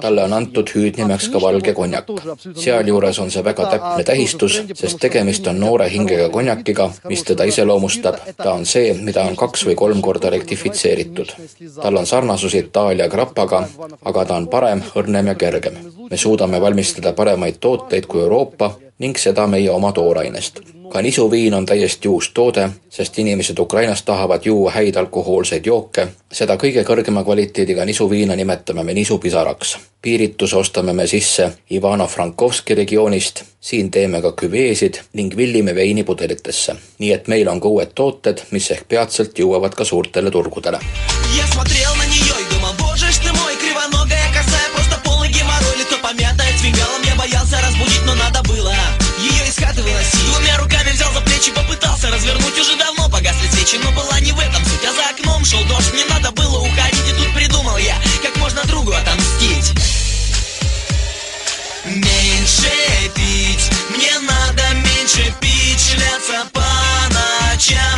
talle 0.00 0.24
on 0.24 0.32
antud 0.32 0.68
hüüdnimeks 0.74 1.28
ka 1.32 1.40
valge 1.40 1.72
konjak. 1.74 2.06
sealjuures 2.54 3.18
on 3.18 3.30
see 3.30 3.42
väga 3.42 3.64
täpne 3.70 4.04
tähistus, 4.04 4.60
sest 4.74 4.98
tegemist 5.16 5.46
on 5.46 5.60
noore 5.60 5.86
hingega 5.88 6.28
konjakiga, 6.28 6.90
mis 7.08 7.22
teda 7.24 7.44
iseloomustab. 7.48 8.18
ta 8.36 8.52
on 8.52 8.66
see, 8.66 8.92
mida 9.00 9.22
on 9.24 9.36
kaks 9.36 9.64
või 9.66 9.74
kolm 9.74 10.02
korda 10.04 10.30
rektifitseeritud. 10.30 11.32
tal 11.82 11.96
on 11.96 12.06
sarnasusi 12.06 12.58
Itaalia 12.58 13.08
grapaga, 13.08 13.62
aga 14.04 14.24
ta 14.24 14.36
on 14.36 14.48
parem, 14.48 14.82
õrnem 14.94 15.32
ja 15.32 15.34
kergem. 15.34 15.78
me 16.10 16.16
suudame 16.16 16.60
valmistada 16.60 17.12
paremaid 17.12 17.56
tooteid 17.60 18.06
kui 18.06 18.20
Euroopa 18.20 18.74
ning 18.98 19.18
seda 19.18 19.46
meie 19.46 19.70
oma 19.70 19.92
toorainest 19.92 20.76
ka 20.88 21.02
nisuviin 21.02 21.54
on 21.54 21.66
täiesti 21.66 22.08
uus 22.08 22.30
toode, 22.34 22.68
sest 22.88 23.18
inimesed 23.18 23.58
Ukrainas 23.58 24.02
tahavad 24.02 24.40
juua 24.44 24.70
häid 24.70 24.96
alkohoolseid 24.96 25.66
jooke. 25.66 26.08
seda 26.32 26.56
kõige 26.56 26.84
kõrgema 26.84 27.24
kvaliteediga 27.24 27.84
nisuviina 27.84 28.36
nimetame 28.36 28.84
me 28.84 28.94
nisupisaraks. 28.94 29.78
piirituse 30.02 30.56
ostame 30.56 30.92
me 30.92 31.06
sisse 31.06 31.52
Ivano-Frankovski 31.70 32.74
regioonist, 32.74 33.42
siin 33.60 33.90
teeme 33.90 34.22
ka 34.22 34.32
küveesid 34.32 35.00
ning 35.12 35.36
villime 35.36 35.74
veini 35.74 36.04
pudelitesse. 36.04 36.76
nii 36.98 37.12
et 37.12 37.28
meil 37.28 37.48
on 37.48 37.60
ka 37.60 37.68
uued 37.68 37.90
tooted, 37.94 38.42
mis 38.50 38.70
ehk 38.70 38.88
peatselt 38.88 39.38
jõuavad 39.38 39.74
ka 39.74 39.84
suurtele 39.84 40.30
turgudele. 40.30 40.78
Разбудить, 47.76 48.02
но 48.04 48.14
надо 48.14 48.42
было 48.42 48.74
ее 49.18 49.48
из 49.48 49.56
хаты 49.56 49.82
выносить. 49.82 50.24
Двумя 50.26 50.56
руками 50.58 50.90
взял 50.90 51.12
за 51.12 51.20
плечи, 51.20 51.50
попытался 51.52 52.10
развернуть, 52.10 52.58
уже 52.58 52.76
давно 52.76 53.08
погасли 53.08 53.48
свечи, 53.48 53.76
но 53.82 53.90
была 53.92 54.20
не 54.20 54.32
в 54.32 54.38
этом 54.38 54.64
суть, 54.64 54.84
а 54.84 54.92
за 54.92 55.10
окном 55.10 55.44
шел 55.44 55.62
дождь, 55.64 55.92
мне 55.92 56.04
надо 56.06 56.30
было 56.32 56.60
уходить, 56.60 57.08
и 57.08 57.12
тут 57.12 57.34
придумал 57.34 57.76
я, 57.78 57.96
как 58.22 58.36
можно 58.36 58.62
другу 58.64 58.92
отомстить. 58.92 59.72
Меньше 61.84 62.70
пить, 63.14 63.70
мне 63.94 64.18
надо 64.20 64.74
меньше 64.74 65.34
пить, 65.40 65.80
шляться 65.80 66.46
по 66.52 66.64
ночам 67.10 67.95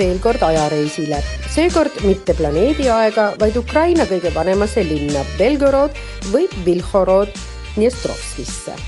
veel 0.00 0.20
kord 0.22 0.42
ajareisile, 0.44 1.20
seekord 1.52 2.00
mitte 2.06 2.34
planeediaega, 2.38 3.34
vaid 3.40 3.58
Ukraina 3.60 4.06
kõige 4.08 4.32
vanemasse 4.34 4.84
linna 4.86 5.24
Belgorod 5.36 5.96
või 6.32 6.48
Vilhorod 6.64 7.34
Dnestrovskisse. 7.74 8.78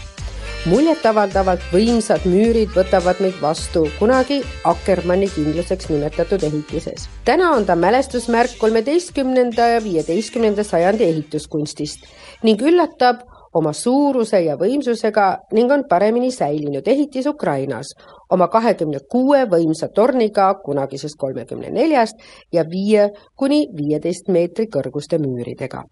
muljetavaldavalt 0.63 1.63
võimsad 1.73 2.23
müürid 2.31 2.71
võtavad 2.71 3.19
meid 3.19 3.35
vastu 3.43 3.81
kunagi 3.99 4.37
Akkermanni 4.71 5.27
kindluseks 5.35 5.89
nimetatud 5.91 6.43
ehitises. 6.47 7.09
täna 7.25 7.51
on 7.57 7.67
ta 7.67 7.75
mälestusmärk 7.77 8.55
kolmeteistkümnenda 8.59 9.67
ja 9.75 9.83
viieteistkümnenda 9.85 10.65
sajandi 10.65 11.05
ehituskunstist 11.05 12.07
ning 12.43 12.63
üllatab 12.63 13.27
oma 13.55 13.73
suuruse 13.73 14.41
ja 14.41 14.57
võimsusega 14.57 15.27
ning 15.53 15.73
on 15.73 15.85
paremini 15.89 16.31
säilinud 16.33 16.89
ehitis 16.89 17.27
Ukrainas 17.27 17.93
oma 18.33 18.49
kahekümne 18.49 19.03
kuue 19.11 19.45
võimsa 19.51 19.89
torniga 19.95 20.55
kunagisest 20.65 21.19
kolmekümne 21.19 21.71
neljast 21.71 22.17
ja 22.53 22.65
viie 22.69 23.11
kuni 23.37 23.67
viieteist 23.77 24.29
meetri 24.29 24.67
kõrguste 24.73 25.19
müüridega. 25.19 25.85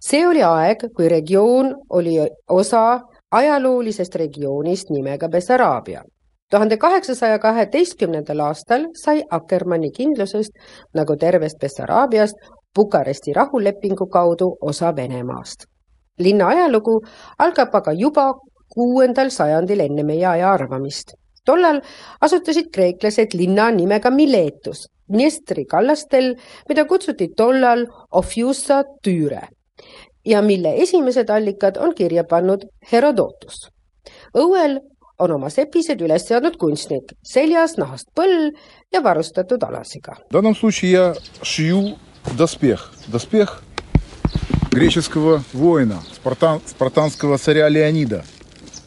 see 0.00 0.26
oli 0.26 0.42
aeg, 0.42 0.88
kui 0.96 1.08
regioon 1.08 1.74
oli 1.90 2.18
osa 2.48 3.00
ajaloolisest 3.30 4.14
regioonist 4.14 4.90
nimega 4.90 5.28
Bessaraabia. 5.28 6.02
tuhande 6.50 6.76
kaheksasaja 6.76 7.38
kaheteistkümnendal 7.38 8.40
aastal 8.40 8.86
sai 9.04 9.22
Akkermanni 9.30 9.90
kindlusest 9.90 10.52
nagu 10.94 11.16
tervest 11.16 11.58
Bessaraabiast 11.60 12.36
Bukaresti 12.74 13.32
rahulepingu 13.32 14.06
kaudu 14.06 14.56
osa 14.60 14.96
Venemaast 14.96 15.70
linna 16.19 16.47
ajalugu 16.47 17.01
algab 17.39 17.75
aga 17.75 17.93
juba 17.93 18.33
kuuendal 18.75 19.29
sajandil 19.29 19.79
enne 19.79 20.03
meie 20.03 20.25
aja 20.25 20.51
arvamist. 20.53 21.13
tollal 21.45 21.81
asutasid 22.21 22.71
kreeklased 22.73 23.33
linna 23.33 23.71
nimega 23.71 24.09
Miletus, 24.09 24.87
Dnestri 25.11 25.65
kallastel, 25.69 26.33
mida 26.69 26.85
kutsuti 26.85 27.27
tollal 27.37 27.85
Ophiussa 28.11 28.83
Tüüre 29.05 29.43
ja 30.25 30.41
mille 30.41 30.73
esimesed 30.81 31.29
allikad 31.29 31.77
on 31.77 31.95
kirja 31.95 32.23
pannud 32.23 32.65
Herodotus. 32.91 33.69
õuel 34.37 34.79
on 35.19 35.31
oma 35.31 35.49
sepised 35.49 36.01
üles 36.01 36.25
seadnud 36.27 36.57
kunstnik, 36.57 37.13
seljas 37.23 37.77
nahast 37.77 38.09
põll 38.15 38.51
ja 38.93 39.03
varustatud 39.03 39.63
alasiga. 39.63 40.17
В 40.29 40.33
данном 40.33 40.55
случае 40.55 40.91
я 40.91 41.15
шью 41.43 41.95
доспех. 42.37 42.91
Доспех 43.07 43.61
греческого 44.71 45.43
воина, 45.53 46.03
спартан, 46.13 46.61
спартанского 46.65 47.37
царя 47.37 47.69
Леонида. 47.69 48.25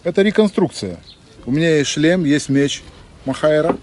Это 0.05 0.23
реконструкция. 0.23 0.99
У 1.47 1.51
меня 1.51 1.77
есть 1.77 1.91
шлем, 1.91 2.25
есть 2.25 2.49
меч 2.49 2.83
Махайра. 3.25 3.77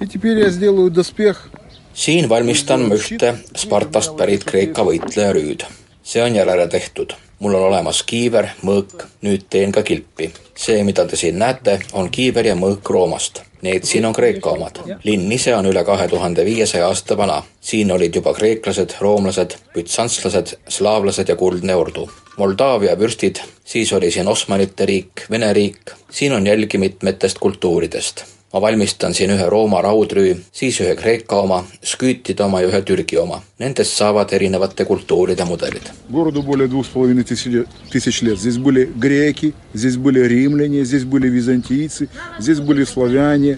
И 0.00 0.06
теперь 0.06 0.38
я 0.38 0.50
сделаю 0.50 0.90
доспех 0.90 1.50
siin 1.96 2.28
valmistan 2.28 2.88
ma 2.88 2.94
ühte 2.94 3.34
Spartast 3.56 4.16
pärit 4.16 4.44
Kreeka 4.44 4.84
võitleja 4.84 5.32
rüüd. 5.32 5.64
see 6.04 6.22
on 6.22 6.34
järele 6.34 6.68
tehtud. 6.68 7.14
mul 7.38 7.54
on 7.54 7.62
olemas 7.62 8.02
kiiver, 8.02 8.48
mõõk, 8.62 9.06
nüüd 9.22 9.48
teen 9.50 9.72
ka 9.72 9.82
kilpi. 9.82 10.32
see, 10.54 10.84
mida 10.84 11.06
te 11.06 11.16
siin 11.16 11.38
näete, 11.38 11.80
on 11.92 12.10
kiiver 12.10 12.46
ja 12.46 12.54
mõõk 12.54 12.90
Roomast. 12.90 13.42
Need 13.61 13.83
siin 13.85 14.05
on 14.05 14.13
Kreeka 14.13 14.49
omad. 14.49 14.79
linn 15.03 15.31
ise 15.31 15.55
on 15.55 15.65
üle 15.65 15.83
kahe 15.83 16.07
tuhande 16.07 16.45
viiesaja 16.45 16.87
aasta 16.87 17.17
vana. 17.17 17.43
siin 17.61 17.91
olid 17.91 18.15
juba 18.15 18.33
kreeklased, 18.33 18.95
roomlased, 18.99 19.55
bütsantslased, 19.75 20.57
slaavlased 20.67 21.29
ja 21.29 21.35
kuldne 21.35 21.75
ordu. 21.75 22.09
Moldaavia 22.37 22.99
vürstid, 22.99 23.41
siis 23.63 23.93
oli 23.93 24.11
siin 24.11 24.27
Osmanite 24.27 24.85
riik, 24.85 25.25
Vene 25.29 25.53
riik, 25.53 25.91
siin 26.09 26.33
on 26.33 26.47
jälgi 26.47 26.77
mitmetest 26.77 27.39
kultuuridest 27.39 28.25
ma 28.53 28.61
valmistan 28.61 29.13
siin 29.15 29.31
ühe 29.31 29.47
Rooma 29.49 29.81
raudrüü, 29.83 30.35
siis 30.51 30.79
ühe 30.81 30.95
Kreeka 30.95 31.41
oma, 31.41 31.63
sküütide 31.83 32.43
oma 32.43 32.61
ja 32.61 32.67
ühe 32.67 32.81
Türgi 32.85 33.19
oma. 33.19 33.41
Nendest 33.59 33.95
saavad 33.97 34.31
erinevate 34.33 34.85
kultuuride 34.85 35.43
mudelid. 35.43 35.91
Городу 36.09 36.41
более 36.43 36.67
двух 36.67 36.85
с 36.85 36.89
половиной 36.89 37.23
тысяч, 37.23 37.65
тысяч 37.91 38.21
лет. 38.21 38.39
Здесь 38.39 38.57
были 38.57 38.85
греки, 38.85 39.53
здесь 39.73 39.95
были 39.95 40.19
римляне, 40.19 40.83
здесь 40.83 41.03
были 41.03 41.29
византийцы, 41.29 42.09
здесь 42.39 42.59
были 42.59 42.83
славяне, 42.83 43.57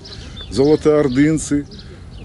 золотоордынцы, 0.52 1.66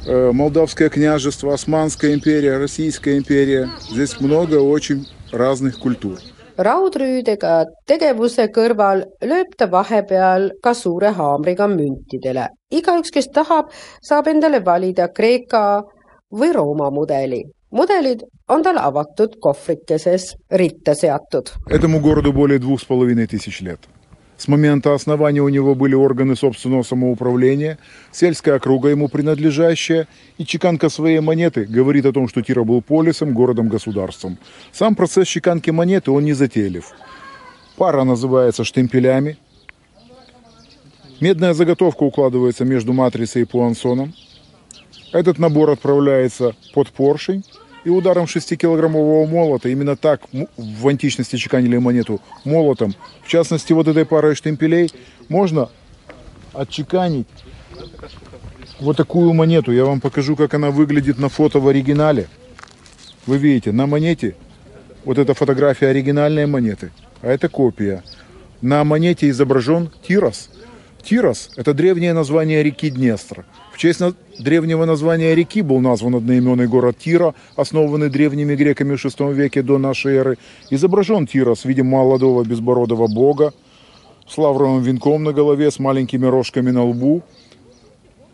э, 0.07 0.33
Молдавское 0.33 0.91
княжество, 0.91 1.55
Османская 1.55 2.15
империя, 2.15 2.59
Российская 2.59 3.17
империя. 3.17 3.71
Здесь 3.91 4.21
много 4.21 4.57
очень 4.57 5.07
разных 5.33 5.79
культур. 5.79 6.19
raudrüüdega 6.58 7.54
tegevuse 7.90 8.48
kõrval 8.54 9.04
lööb 9.26 9.56
ta 9.58 9.68
vahepeal 9.72 10.52
ka 10.64 10.74
suure 10.74 11.14
haamriga 11.18 11.68
müntidele. 11.68 12.48
igaüks, 12.72 13.12
kes 13.12 13.28
tahab, 13.34 13.72
saab 14.02 14.28
endale 14.28 14.66
valida 14.66 15.08
Kreeka 15.08 15.84
või 16.32 16.54
Rooma 16.54 16.90
mudeli. 16.92 17.44
mudelid 17.72 18.22
on 18.50 18.64
tal 18.64 18.78
avatud 18.78 19.40
kohvrikeses 19.40 20.36
ritta 20.52 20.94
seatud. 20.96 21.50
Этому 21.70 22.00
городу 22.00 22.34
более 22.34 22.60
двух 22.60 22.82
с 22.82 22.86
половиной 22.86 23.28
тысяч 23.28 23.62
лет. 23.62 23.80
С 24.39 24.47
момента 24.47 24.95
основания 24.95 25.43
у 25.43 25.49
него 25.49 25.75
были 25.75 25.95
органы 25.95 26.37
собственного 26.37 26.85
самоуправления, 26.85 27.77
сельская 28.13 28.55
округа 28.55 28.89
ему 28.89 29.09
принадлежащая, 29.09 30.07
и 30.39 30.45
чеканка 30.45 30.89
своей 30.89 31.19
монеты 31.19 31.65
говорит 31.65 32.07
о 32.07 32.13
том, 32.13 32.29
что 32.29 32.41
Тира 32.41 32.63
был 32.63 32.81
полисом, 32.81 33.35
городом-государством. 33.35 34.39
Сам 34.71 34.95
процесс 34.95 35.27
чеканки 35.27 35.71
монеты, 35.71 36.13
он 36.13 36.25
не 36.25 36.35
затейлив. 36.35 36.93
Пара 37.77 38.05
называется 38.05 38.63
штемпелями. 38.63 39.39
Медная 41.21 41.53
заготовка 41.53 42.05
укладывается 42.05 42.65
между 42.65 42.93
матрицей 42.93 43.43
и 43.43 43.45
пуансоном. 43.45 44.15
Этот 45.13 45.41
набор 45.41 45.71
отправляется 45.71 46.55
под 46.75 46.91
поршень, 46.91 47.45
и 47.89 47.91
ударом 47.91 48.25
6-килограммового 48.25 49.27
молота, 49.27 49.71
именно 49.71 49.97
так 49.97 50.21
в 50.59 50.89
античности 50.89 51.37
чеканили 51.37 51.79
монету 51.79 52.21
молотом, 52.45 52.95
в 53.23 53.29
частности 53.29 53.73
вот 53.73 53.89
этой 53.89 54.05
парой 54.05 54.35
штемпелей, 54.35 54.93
можно 55.31 55.71
отчеканить 56.53 57.27
вот 58.79 58.99
такую 58.99 59.33
монету. 59.33 59.73
Я 59.73 59.87
вам 59.87 60.01
покажу, 60.03 60.37
как 60.37 60.53
она 60.53 60.71
выглядит 60.71 61.19
на 61.19 61.31
фото 61.31 61.61
в 61.61 61.69
оригинале. 61.69 62.29
Вы 63.27 63.39
видите, 63.39 63.73
на 63.73 63.87
монете 63.87 64.37
вот 65.07 65.17
эта 65.17 65.33
фотография 65.33 65.89
оригинальной 65.89 66.45
монеты, 66.45 66.91
а 67.23 67.29
это 67.29 67.49
копия. 67.49 68.05
На 68.61 68.85
монете 68.85 69.31
изображен 69.31 69.91
Тирос. 70.07 70.51
Тирос– 71.09 71.49
это 71.57 71.73
древнее 71.73 72.13
название 72.13 72.63
реки 72.63 72.91
Днестр. 72.91 73.47
В 73.73 73.79
честь 73.79 74.03
древнего 74.39 74.85
названия 74.85 75.35
реки 75.35 75.63
был 75.63 75.81
назван 75.81 76.17
одноименный 76.17 76.69
город 76.69 76.99
Тира, 76.99 77.35
основанный 77.57 78.11
древними 78.11 78.55
греками 78.55 78.95
в 78.95 79.03
VI 79.03 79.33
веке 79.33 79.63
до 79.63 79.79
нашей 79.79 80.17
эры. 80.17 80.37
Изображен 80.69 81.27
Тирос 81.27 81.63
в 81.63 81.65
виде 81.65 81.83
молодого 81.83 82.45
безбородого 82.45 83.07
бога 83.07 83.55
с 84.29 84.37
лавровым 84.37 84.83
венком 84.83 85.25
на 85.25 85.33
голове, 85.33 85.71
с 85.71 85.79
маленькими 85.79 86.27
рожками 86.27 86.73
на 86.73 86.85
лбу. 86.85 87.23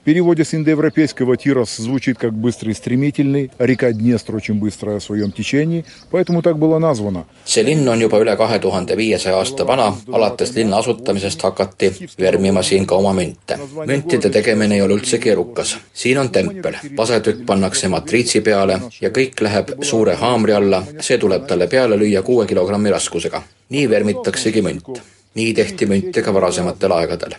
В 0.04 0.06
переводе 0.06 0.46
с 0.46 0.54
индоевропейского 0.54 1.36
«тирос» 1.36 1.76
звучит 1.76 2.18
как 2.18 2.34
«быстрый 2.34 2.70
и 2.70 2.74
стремительный», 2.74 3.52
река 3.60 3.92
Днестр 3.92 4.34
очень 4.38 4.56
быстрая 4.56 5.00
в 5.00 5.04
своем 5.04 5.34
течении, 5.34 5.84
поэтому 6.10 6.42
так 6.42 6.58
было 6.58 6.80
названо. 6.80 7.26
see 7.46 7.64
linn 7.64 7.86
on 7.86 8.00
juba 8.00 8.18
üle 8.18 8.36
kahe 8.38 8.60
tuhande 8.60 8.96
viiesaja 8.96 9.36
aasta 9.38 9.68
vana, 9.68 9.94
alates 10.14 10.56
linna 10.56 10.78
asutamisest 10.78 11.42
hakati 11.42 11.92
vermima 12.18 12.64
siin 12.64 12.86
ka 12.86 12.96
oma 12.96 13.14
münte. 13.14 13.60
müntide 13.86 14.30
tegemine 14.32 14.76
ei 14.76 14.82
ole 14.82 14.94
üldse 14.94 15.20
keerukas. 15.20 15.78
siin 15.94 16.18
on 16.18 16.30
tempel, 16.30 16.76
vasetükk 16.98 17.46
pannakse 17.46 17.88
matriitsi 17.88 18.42
peale 18.42 18.80
ja 19.02 19.10
kõik 19.10 19.42
läheb 19.42 19.84
suure 19.84 20.16
haamri 20.16 20.54
alla, 20.54 20.84
see 21.02 21.18
tuleb 21.18 21.46
talle 21.46 21.68
peale 21.68 21.98
lüüa 21.98 22.24
kuue 22.24 22.48
kilogrammi 22.48 22.90
raskusega. 22.90 23.44
nii 23.70 23.90
vermitaksegi 23.90 24.62
münt. 24.62 25.02
nii 25.35 25.55
tehti 25.55 25.87
münte 25.87 26.23
ka 26.23 26.35
varasematel 26.35 26.93
aegadel. 26.93 27.37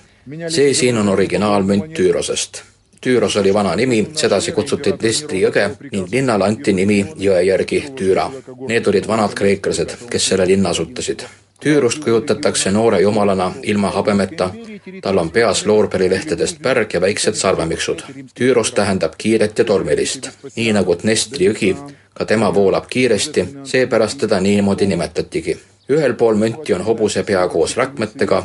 see 0.50 0.74
siin 0.74 0.98
on 0.98 1.10
originaalmünt 1.10 1.94
Tüürosest 1.94 2.64
Tüüros 3.06 3.36
oli 3.38 3.54
vana 3.54 3.76
nimi, 3.76 4.00
sedasi 4.18 4.52
kutsuti 4.52 4.96
Dnestri 4.98 5.44
jõge 5.44 5.66
ning 5.92 6.08
linnale 6.10 6.48
anti 6.48 6.74
nimi 6.74 7.04
jõe 7.22 7.44
järgi 7.46 7.84
Tüüra. 8.00 8.24
Need 8.66 8.88
olid 8.90 9.06
vanad 9.08 9.36
kreeklased, 9.38 9.94
kes 10.10 10.30
selle 10.32 10.48
linna 10.50 10.72
asutasid. 10.74 11.22
Tüürust 11.62 12.02
kujutatakse 12.02 12.72
noore 12.74 13.04
jumalana 13.04 13.52
ilma 13.64 13.92
habemeta, 13.94 14.50
tal 15.06 15.22
on 15.22 15.30
peas 15.38 15.62
loorberilehtedest 15.70 16.58
pärg 16.66 16.98
ja 16.98 17.04
väiksed 17.06 17.38
sarvemiksud. 17.38 18.02
Tüüros 18.34 18.74
tähendab 18.74 19.14
kiiret 19.22 19.60
ja 19.60 19.66
tormilist. 19.70 20.32
nii 20.56 20.74
nagu 20.74 20.98
Dnestri 21.04 21.52
jõgi, 21.52 21.76
ka 22.14 22.26
tema 22.26 22.54
voolab 22.54 22.90
kiiresti, 22.90 23.48
seepärast 23.64 24.26
teda 24.26 24.42
niimoodi 24.42 24.90
nimetatigi 24.90 25.60
ühel 25.90 26.14
pool 26.14 26.36
münti 26.36 26.74
on 26.74 26.82
hobuse 26.82 27.24
pea 27.24 27.48
koos 27.48 27.76
rakmetega, 27.78 28.42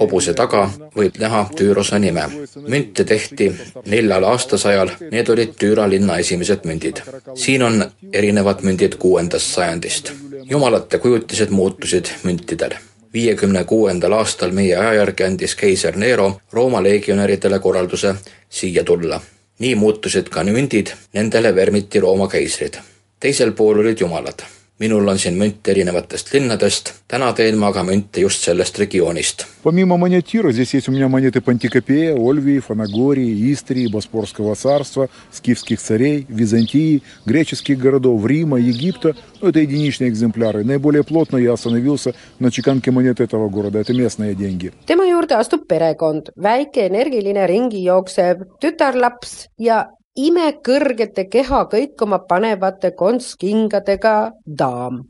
hobuse 0.00 0.34
taga 0.34 0.62
võib 0.96 1.18
näha 1.18 1.42
Tüürosa 1.56 1.98
nime. 1.98 2.24
münte 2.68 3.04
tehti 3.04 3.52
neljal 3.86 4.24
aastasajal, 4.24 4.90
need 5.10 5.28
olid 5.28 5.54
Tüüra 5.58 5.88
linna 5.90 6.18
esimesed 6.18 6.64
mündid. 6.64 7.02
siin 7.34 7.62
on 7.62 7.84
erinevad 8.12 8.62
mündid 8.62 8.96
kuuendast 8.98 9.54
sajandist. 9.54 10.12
jumalate 10.50 10.98
kujutised 10.98 11.50
muutusid 11.50 12.06
müntidel. 12.22 12.74
viiekümne 13.12 13.64
kuuendal 13.64 14.12
aastal 14.12 14.50
meie 14.50 14.76
aja 14.76 14.94
järgi 14.94 15.24
andis 15.24 15.54
keiser 15.54 15.96
Nero 15.96 16.40
Rooma 16.52 16.82
legionäridele 16.82 17.58
korralduse 17.58 18.14
siia 18.48 18.84
tulla. 18.84 19.20
nii 19.58 19.74
muutusid 19.74 20.28
ka 20.28 20.42
mündid, 20.42 20.86
nendele 21.12 21.54
vermiti 21.54 22.00
Rooma 22.00 22.28
keisrid. 22.28 22.74
teisel 23.20 23.52
pool 23.52 23.78
olid 23.78 24.00
jumalad 24.00 24.42
minul 24.81 25.07
on 25.07 25.17
siin 25.17 25.33
münte 25.33 25.71
erinevatest 25.71 26.33
linnadest, 26.33 26.91
täna 27.09 27.31
teen 27.33 27.57
ma 27.57 27.71
aga 27.71 27.83
münte 27.83 28.21
just 28.21 28.43
sellest 28.45 28.77
regioonist. 28.77 29.45
Помимо 29.63 29.97
монет 29.97 30.27
Тира, 30.27 30.51
здесь 30.51 30.73
есть 30.73 30.87
у 30.87 30.91
меня 30.91 31.07
монеты 31.07 31.41
Пантикопея, 31.41 32.15
Ольвии, 32.15 32.59
Фанагории, 32.59 33.51
Истрии, 33.51 33.87
Боспорского 33.87 34.55
царства, 34.55 35.09
скифских 35.31 35.79
царей, 35.81 36.25
Византии, 36.29 37.01
греческих 37.25 37.79
городов, 37.79 38.25
Рима, 38.25 38.59
Египта. 38.59 39.15
Ну, 39.41 39.49
это 39.49 39.59
единичные 39.59 40.09
экземпляры. 40.09 40.63
Наиболее 40.63 41.03
плотно 41.03 41.37
я 41.37 41.53
остановился 41.53 42.13
на 42.39 42.51
чеканке 42.51 42.91
монет 42.91 43.19
этого 43.19 43.49
города. 43.49 43.79
Это 43.79 43.93
местные 43.93 44.35
деньги. 44.35 44.71
tema 44.85 45.05
juurde 45.05 45.35
astub 45.35 45.65
perekond, 45.67 46.31
väike 46.35 46.85
energiline 46.85 47.45
ringi 47.47 47.83
jooksev 47.83 48.45
tütarlaps 48.61 49.47
ja 49.57 49.87
imekõrgete 50.17 51.27
keha 51.29 51.65
kõikuma 51.71 52.19
panevate 52.29 52.91
kontskingadega 52.95 54.31
daam. 54.45 55.03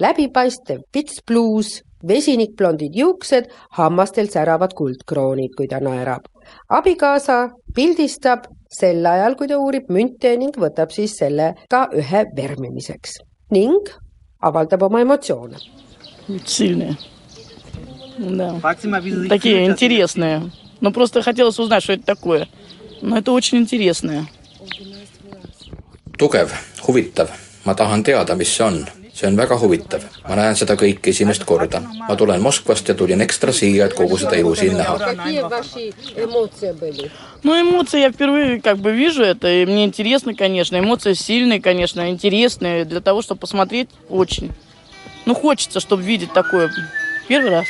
läbipaistev 0.00 0.80
pitspluus, 0.92 1.82
vesinikblondid 2.08 2.94
juuksed, 2.94 3.50
hammastel 3.76 4.28
säravad 4.30 4.72
kuldkroonid, 4.74 5.54
kui 5.56 5.66
ta 5.66 5.80
naerab. 5.80 6.22
abikaasa 6.68 7.50
pildistab 7.74 8.46
sel 8.70 9.06
ajal, 9.06 9.34
kui 9.34 9.48
ta 9.48 9.58
uurib 9.58 9.88
münte 9.88 10.36
ning 10.36 10.56
võtab 10.56 10.90
siis 10.90 11.16
selle 11.18 11.54
ka 11.68 11.88
ühe 11.92 12.24
vermimiseks 12.36 13.18
ning 13.50 13.88
avaldab 14.42 14.82
oma 14.82 15.00
emotsioone. 15.00 15.56
Сильные. 16.44 16.96
Да. 18.18 18.60
Такие 19.28 19.66
интересные. 19.66 20.42
Ну, 20.80 20.92
просто 20.92 21.22
хотелось 21.22 21.58
узнать, 21.58 21.82
что 21.82 21.94
это 21.94 22.04
такое. 22.04 22.48
Но 23.03 23.17
это 23.17 23.33
очень 23.33 23.57
интересное. 23.57 24.25
tugev, 26.17 26.51
huvitav, 26.87 27.29
ma 27.65 27.75
tahan 27.75 28.03
teada, 28.03 28.35
mis 28.35 28.47
see 28.55 28.63
on. 28.63 28.85
see 29.13 29.27
on 29.27 29.35
väga 29.37 29.57
huvitav, 29.59 30.01
ma 30.23 30.35
näen 30.39 30.55
seda 30.55 30.77
kõike 30.79 31.11
esimest 31.11 31.43
korda. 31.45 31.81
ma 32.07 32.15
tulen 32.15 32.41
Moskvast 32.41 32.87
ja 32.87 32.95
tulin 32.95 33.21
ekstra 33.21 33.51
siia, 33.51 33.85
et 33.85 33.93
kogu 33.93 34.17
seda 34.17 34.39
ilu 34.39 34.55
siin 34.55 34.77
näha. 34.77 34.97
Ну, 37.43 37.59
эмоции 37.59 37.99
я 37.99 38.09
впервые 38.09 38.61
как 38.61 38.77
бы 38.77 38.93
вижу 38.93 39.23
это, 39.23 39.49
и 39.49 39.65
мне 39.65 39.83
интересно, 39.83 40.33
конечно. 40.33 40.79
Эмоции 40.79 41.13
сильные, 41.13 41.61
конечно, 41.61 42.09
интересные. 42.09 42.85
Для 42.85 43.01
того, 43.01 43.21
чтобы 43.21 43.41
посмотреть, 43.41 43.89
очень. 44.07 44.51
Ну, 45.25 45.35
хочется, 45.35 45.81
чтобы 45.81 46.03
видеть 46.03 46.31
такое. 46.31 46.71
Первый 47.27 47.51
раз. 47.51 47.65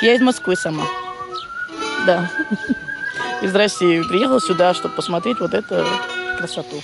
Я 0.00 0.14
из 0.14 0.20
Москвы 0.20 0.54
сама. 0.54 0.86
Да. 2.06 2.30
Из 3.41 3.55
России. 3.55 4.01
Приехала 4.03 4.41
сюда, 4.41 4.73
чтобы 4.73 4.95
посмотреть 4.95 5.39
вот 5.39 5.53
эту 5.53 5.85
красоту. 6.37 6.81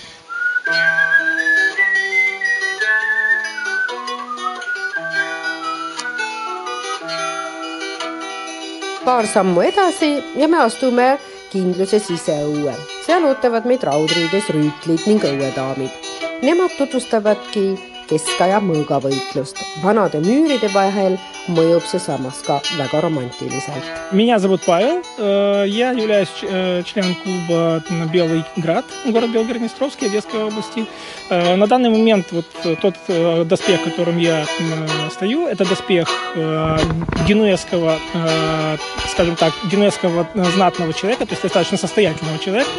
paar 9.05 9.27
sammu 9.27 9.61
edasi 9.61 10.23
ja 10.35 10.47
me 10.47 10.57
astume 10.57 11.17
kindluse 11.51 11.99
siseõue. 12.01 12.73
seal 13.05 13.25
ootavad 13.29 13.67
meid 13.69 13.83
raudriides 13.85 14.49
rüütlid 14.49 15.05
ning 15.05 15.21
õuedaamid. 15.21 15.91
Nemad 16.41 16.73
tutvustavadki 16.77 17.88
keskaja 18.10 18.58
mõõgavõitlust. 18.60 19.60
vanade 19.82 20.18
müüride 20.18 20.68
vahel 20.74 21.16
mõjub 21.48 21.84
see 21.86 22.00
ka 22.46 22.60
väga 22.78 23.00
romantiliselt. 23.00 23.84
Меня 24.12 24.38
зовут 24.38 24.62
Павел, 24.66 25.02
э, 25.18 25.64
я 25.68 25.92
являюсь 25.92 26.28
э, 26.42 26.82
членом 26.84 27.14
клуба 27.14 27.82
«Белый 28.12 28.44
град», 28.56 28.84
город 29.06 29.30
Белгород-Днестровский, 29.30 30.08
Одесской 30.08 30.44
области. 30.44 30.86
Э, 31.28 31.56
На 31.56 31.66
данный 31.66 31.90
момент 31.90 32.26
вот 32.32 32.46
тот 32.80 32.94
доспех, 33.46 33.80
в 33.80 33.84
котором 33.84 34.18
я 34.18 34.44
стою, 35.10 35.46
это 35.46 35.64
доспех 35.64 36.08
генуэзского, 37.26 37.98
скажем 39.08 39.36
так, 39.36 39.52
генуэзского 39.70 40.26
знатного 40.54 40.92
человека, 40.92 41.26
то 41.26 41.32
есть 41.32 41.42
достаточно 41.42 41.78
состоятельного 41.78 42.38
человека, 42.38 42.70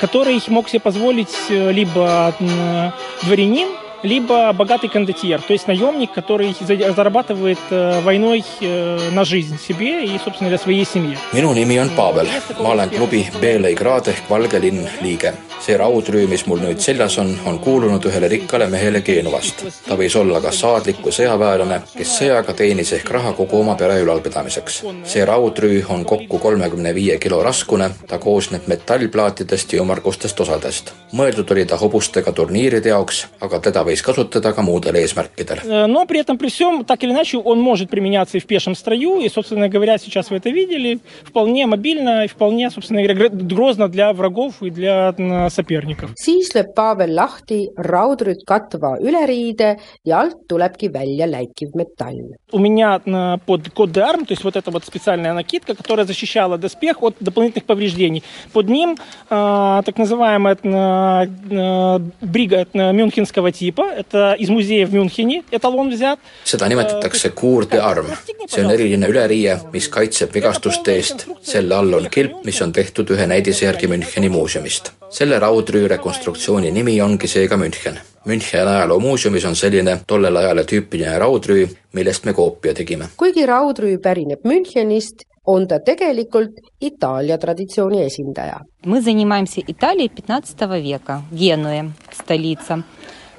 который 0.00 0.42
мог 0.48 0.68
себе 0.68 0.80
позволить 0.80 1.34
э, 1.48 1.72
либо 1.72 2.34
м, 2.40 2.92
дворянин, 3.22 3.68
либо 4.03 4.51
богатый 4.53 4.89
кондотьер, 4.89 5.41
то 5.41 5.53
есть 5.53 5.67
наемник, 5.67 6.11
который 6.11 6.55
за- 6.59 6.93
зарабатывает 6.93 7.59
э, 7.69 8.01
войной 8.01 8.43
э, 8.59 9.11
на 9.11 9.23
жизнь 9.25 9.59
себе 9.59 10.05
и, 10.05 10.17
собственно, 10.23 10.49
для 10.49 10.57
своей 10.57 10.85
семьи. 10.85 11.17
minu 11.33 11.53
nimi 11.53 11.77
on 11.79 11.89
Pavel, 11.95 12.27
ma 12.59 12.69
olen 12.69 12.89
klubi 12.89 13.29
Belei 13.41 13.75
Grad 13.75 14.07
ehk 14.07 14.29
Valge 14.29 14.59
linn 14.61 14.87
liige. 15.01 15.33
see 15.61 15.77
raudrüü, 15.77 16.25
mis 16.27 16.47
mul 16.47 16.57
nüüd 16.57 16.79
seljas 16.81 17.19
on, 17.21 17.35
on 17.45 17.59
kuulunud 17.61 18.01
ühele 18.09 18.27
rikkale 18.29 18.65
mehele 18.67 19.01
Geenuvast. 19.01 19.61
ta 19.87 19.93
võis 19.95 20.15
olla 20.17 20.41
kas 20.41 20.59
saadlik 20.59 20.97
või 21.05 21.13
sõjaväelane, 21.13 21.81
kes 21.97 22.15
sõjaga 22.17 22.55
teenis 22.57 22.93
ehk 22.97 23.11
raha 23.13 23.33
kogu 23.37 23.59
oma 23.59 23.75
pere 23.75 23.99
ülalpidamiseks. 24.01 24.81
see 25.05 25.25
raudrüü 25.25 25.85
on 25.89 26.05
kokku 26.05 26.39
kolmekümne 26.39 26.95
viie 26.95 27.17
kilo 27.19 27.43
raskune, 27.43 27.91
ta 28.07 28.17
koosneb 28.17 28.65
metallplaatidest 28.67 29.73
ja 29.73 29.81
ümmargustest 29.81 30.39
osadest. 30.39 30.93
mõeldud 31.13 31.51
oli 31.51 31.65
ta 31.65 31.77
hobustega 31.77 32.31
turniiride 32.31 32.89
jaoks, 32.89 33.27
aga 33.41 33.59
teda 33.59 33.84
võis 33.86 34.02
kasutada 34.02 34.52
ka 34.52 34.62
muudel 34.62 34.96
eesmärkidel. 35.00 35.86
Но 35.86 36.06
при 36.06 36.20
этом, 36.20 36.38
при 36.38 36.48
всем, 36.48 36.84
так 36.84 37.02
или 37.04 37.12
иначе, 37.12 37.38
он 37.38 37.60
может 37.60 37.88
применяться 37.90 38.36
и 38.36 38.40
в 38.40 38.46
пешем 38.46 38.74
строю, 38.74 39.20
и, 39.20 39.28
собственно 39.28 39.68
говоря, 39.68 39.98
сейчас 39.98 40.30
вы 40.30 40.36
это 40.36 40.50
видели, 40.50 40.98
вполне 41.24 41.66
мобильно 41.66 42.24
и 42.24 42.28
вполне, 42.28 42.70
собственно 42.70 43.02
говоря, 43.02 43.28
гр- 43.28 43.44
грозно 43.54 43.88
для 43.88 44.12
врагов 44.12 44.62
и 44.62 44.70
для 44.70 45.14
соперников. 45.50 46.10
siis 46.16 46.50
lööb 46.54 46.74
Pavel 46.76 47.14
lahti 47.14 47.68
raudrüüt 47.76 48.42
katva 48.46 48.96
üleriide 49.00 49.76
ja 50.04 50.20
alt 50.20 50.36
tulebki 50.48 50.88
välja 50.92 51.26
läikiv 51.26 51.74
metall. 51.74 52.34
У 52.52 52.58
меня 52.58 53.00
под 53.46 53.68
код 53.70 53.92
ДАРМ, 53.92 54.26
то 54.26 54.32
есть 54.32 54.44
вот 54.44 54.56
эта 54.56 54.70
вот 54.70 54.84
специальная 54.84 55.32
накидка, 55.32 55.74
которая 55.74 56.06
защищала 56.06 56.58
доспех 56.58 57.02
от 57.02 57.14
дополнительных 57.20 57.64
повреждений. 57.64 58.22
Под 58.52 58.68
ним 58.68 58.96
э, 59.30 59.82
так 59.84 59.98
называемая 59.98 60.56
э, 60.62 61.98
брига 62.20 62.66
э, 62.72 62.92
мюнхенского 62.92 63.52
типа. 63.52 63.75
Это 63.97 64.33
из 64.39 64.49
музея 64.49 64.85
в 64.85 64.93
Мюнхене 64.93 65.43
эталон 65.51 65.89
взят. 65.89 66.19
seda 66.45 66.67
nimetatakse 66.67 67.29
Cour 67.29 67.71
de 67.71 67.79
Arm. 67.81 68.05
see 68.47 68.65
on 68.65 68.71
eriline 68.71 69.07
üleriie, 69.07 69.57
mis 69.73 69.87
kaitseb 69.89 70.33
vigastuste 70.33 70.95
eest. 70.95 71.27
selle 71.41 71.75
all 71.75 71.93
on 71.93 72.07
kilp, 72.11 72.45
mis 72.45 72.61
on 72.61 72.71
tehtud 72.71 73.09
ühe 73.09 73.27
näidise 73.27 73.65
järgi 73.65 73.87
Müncheni 73.87 74.29
muuseumist. 74.29 74.91
selle 75.09 75.39
raudrüü 75.39 75.89
rekonstruktsiooni 75.89 76.71
nimi 76.71 77.01
ongi 77.01 77.27
seega 77.27 77.57
München. 77.57 77.99
Müncheni 78.25 78.69
ajaloomuuseumis 78.69 79.45
on 79.45 79.55
selline 79.55 79.99
tollel 80.07 80.35
ajal 80.35 80.63
tüüpiline 80.63 81.19
raudrüü, 81.19 81.67
millest 81.93 82.25
me 82.25 82.33
koopia 82.33 82.73
tegime. 82.73 83.05
kuigi 83.17 83.47
raudrüü 83.47 84.01
pärineb 84.01 84.39
Münchenist, 84.43 85.15
on 85.45 85.67
ta 85.67 85.79
tegelikult 85.79 86.51
Itaalia 86.81 87.37
traditsiooni 87.37 88.03
esindaja. 88.03 88.59
Мы 88.85 89.01
занимаемся 89.01 89.61
Италией 89.67 90.09
15 90.09 90.77
века, 90.77 91.21
Генуя, 91.31 91.91
столица. 92.11 92.83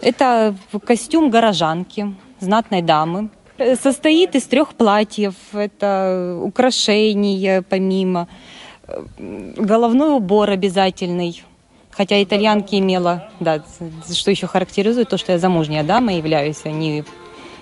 Это 0.02 0.56
костюм 0.86 1.30
горожанки, 1.30 2.16
знатной 2.40 2.82
дамы. 2.82 3.30
Э, 3.58 3.76
Состоит 3.76 4.36
из 4.36 4.44
трех 4.44 4.74
платьев, 4.74 5.36
это 5.54 6.40
украшения 6.42 7.62
помимо, 7.62 8.28
э, 8.88 9.04
головной 9.58 10.16
убор 10.16 10.50
обязательный. 10.50 11.44
Хотя 11.92 12.22
итальянки 12.22 12.76
имела, 12.76 13.30
да, 13.40 13.64
что 14.12 14.30
еще 14.30 14.46
характеризует 14.46 15.10
то, 15.10 15.18
что 15.18 15.32
я 15.32 15.40
замужняя 15.40 15.84
дама 15.84 16.14
являюсь, 16.14 16.62
а 16.64 16.70
не 16.70 17.04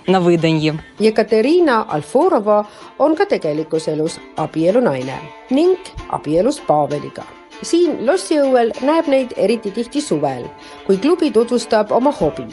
на 0.06 0.20
выданье. 0.20 0.78
Jekaterina 0.98 1.86
Alforova 1.88 2.66
on 2.98 3.16
ka 3.16 3.24
tegelikus 3.24 3.88
elus 3.88 4.20
abielunaine 4.36 5.18
ning 5.50 5.76
abielus 6.10 6.60
Paveliga. 6.60 7.35
Siin 7.62 8.06
lossiõuel 8.06 8.72
näeb 8.84 9.08
neid 9.12 9.34
eriti 9.36 9.70
tihti 9.70 10.00
suvel, 10.04 10.46
kui 10.86 10.98
klubi 11.00 11.30
tutvustab 11.32 11.92
oma 11.94 12.12
hobi, 12.12 12.46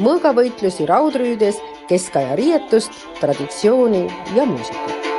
mõõgavõitlusi 0.00 0.88
raudrüüdes, 0.88 1.60
keskaja 1.88 2.36
riietust, 2.38 2.92
traditsiooni 3.20 4.06
ja 4.36 4.46
muusikat. 4.48 5.10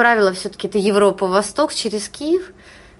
Правило, 0.00 0.32
все-таки 0.32 0.66
это 0.66 0.78
Европа, 0.78 1.26
Восток 1.26 1.74
через 1.74 2.08
Киев. 2.08 2.52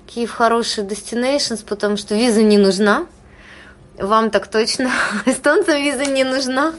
Киев 0.07 0.31
хороший 0.31 0.85
destinations, 0.85 1.65
потому 1.67 1.97
что 1.97 2.15
виза 2.15 2.43
не 2.43 2.59
нужна. 2.59 3.07
Вам 3.99 4.31
так 4.31 4.49
точно. 4.49 4.91
Эстонцам 5.25 5.83
виза 5.83 6.05
не 6.05 6.25
нужна. 6.25 6.75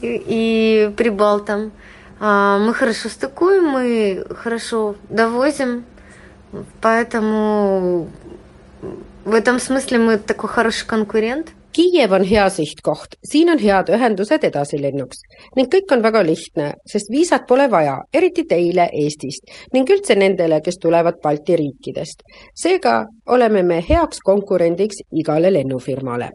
И, 0.00 0.24
и 0.26 0.94
прибалтам. 0.96 1.72
А, 2.20 2.56
мы 2.56 2.72
хорошо 2.72 3.10
стыкуем, 3.10 3.66
мы 3.66 4.24
хорошо 4.34 4.96
довозим. 5.10 5.84
Поэтому 6.80 8.08
в 9.26 9.34
этом 9.34 9.60
смысле 9.60 9.98
мы 9.98 10.16
такой 10.16 10.48
хороший 10.48 10.86
конкурент. 10.86 11.48
Kiiev 11.72 12.12
on 12.12 12.24
hea 12.24 12.48
sihtkoht, 12.50 13.14
siin 13.30 13.50
on 13.52 13.58
head 13.62 13.92
ühendused 13.94 14.42
edasilennuks 14.48 15.20
ning 15.56 15.68
kõik 15.70 15.92
on 15.94 16.02
väga 16.02 16.22
lihtne, 16.26 16.72
sest 16.92 17.10
viisat 17.14 17.46
pole 17.46 17.68
vaja, 17.70 17.94
eriti 18.14 18.44
teile 18.50 18.88
Eestist 19.02 19.52
ning 19.74 19.90
üldse 19.94 20.16
nendele, 20.18 20.60
kes 20.64 20.80
tulevad 20.82 21.20
Balti 21.22 21.56
riikidest. 21.62 22.24
seega 22.54 23.04
oleme 23.26 23.62
me 23.62 23.84
heaks 23.88 24.18
konkurendiks 24.24 25.04
igale 25.12 25.52
lennufirmale. 25.52 26.30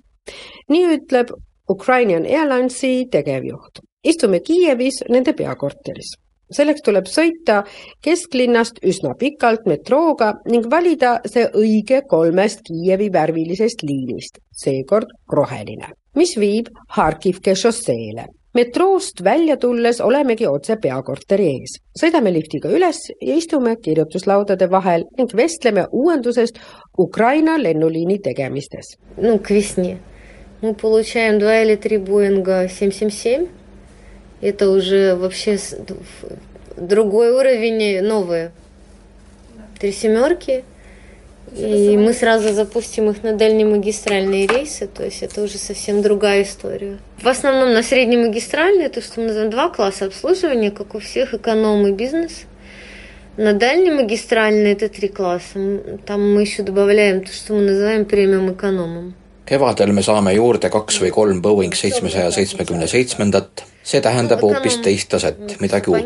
nii 0.69 0.85
ütleb 0.97 1.35
Ukrainian 1.69 2.25
Airlinesi 2.25 3.07
tegevjuht. 3.11 3.83
istume 4.03 4.39
Kiievis 4.39 5.03
nende 5.09 5.33
peakorteris 5.33 6.15
selleks 6.54 6.82
tuleb 6.86 7.06
sõita 7.10 7.62
kesklinnast 8.04 8.80
üsna 8.86 9.14
pikalt 9.18 9.68
metrooga 9.70 10.32
ning 10.50 10.66
valida 10.70 11.18
see 11.26 11.46
õige 11.56 12.02
kolmest 12.10 12.64
Kiievi 12.66 13.10
värvilisest 13.12 13.84
liinist, 13.86 14.42
seekord 14.50 15.12
roheline, 15.32 15.94
mis 16.18 16.36
viib 16.38 16.70
Harkivke 16.96 17.54
šosseele. 17.54 18.26
metroost 18.54 19.20
välja 19.24 19.56
tulles 19.56 20.00
olemegi 20.00 20.46
otse 20.46 20.76
peakorteri 20.82 21.46
ees. 21.46 21.76
sõidame 22.00 22.32
liftiga 22.32 22.68
üles 22.68 22.98
ja 23.20 23.36
istume 23.36 23.76
kirjutuslaudade 23.76 24.70
vahel 24.70 25.04
ning 25.18 25.30
vestleme 25.36 25.86
uuendusest 25.92 26.58
Ukraina 26.98 27.62
lennuliini 27.62 28.18
tegemistes. 28.18 28.96
Ну, 29.16 29.38
к 29.38 29.50
весне. 29.50 29.98
Мы 30.62 30.74
получаем 30.74 31.38
два 31.38 31.62
или 31.62 31.74
три 31.74 31.96
Боинга 31.96 32.68
777. 32.68 33.48
Это 34.41 34.69
уже 34.69 35.15
вообще 35.15 35.57
другой 36.77 37.31
уровень, 37.31 38.01
новые. 38.01 38.51
Три 39.79 39.91
семерки. 39.91 40.63
И 41.55 41.95
мы 41.95 42.13
сразу 42.13 42.53
запустим 42.53 43.09
их 43.09 43.23
на 43.23 43.33
дальнемагистральные 43.33 44.47
рейсы, 44.47 44.87
то 44.87 45.05
есть 45.05 45.21
это 45.23 45.41
уже 45.41 45.57
совсем 45.57 46.01
другая 46.01 46.43
история. 46.43 46.97
В 47.21 47.27
основном 47.27 47.71
на 47.71 47.81
среднемагистральные, 47.81 48.89
то, 48.89 49.01
что 49.01 49.21
мы 49.21 49.27
называем 49.27 49.51
два 49.51 49.69
класса 49.69 50.05
обслуживания, 50.05 50.71
как 50.71 50.95
у 50.95 50.99
всех, 50.99 51.33
эконом 51.33 51.87
и 51.87 51.91
бизнес. 51.91 52.41
На 53.37 53.53
дальнемагистральные 53.53 54.73
это 54.73 54.89
три 54.89 55.07
класса. 55.07 55.79
Там 56.05 56.33
мы 56.33 56.41
еще 56.41 56.63
добавляем 56.63 57.23
то, 57.23 57.31
что 57.31 57.53
мы 57.53 57.61
называем 57.61 58.05
премиум 58.05 58.51
экономом. 58.51 59.13
kevadel 59.45 59.93
me 59.93 60.01
saame 60.01 60.33
juurde 60.33 60.71
kaks 60.73 60.99
või 61.03 61.11
kolm 61.13 61.41
Boeing 61.45 61.75
seitsmesaja 61.77 62.31
seitsmekümne 62.33 62.87
seitsmendat, 62.89 63.61
see 63.85 64.01
tähendab 64.01 64.41
hoopis 64.41 64.77
teist 64.81 65.09
taset, 65.09 65.57
midagi 65.61 65.91
uut. 65.93 66.05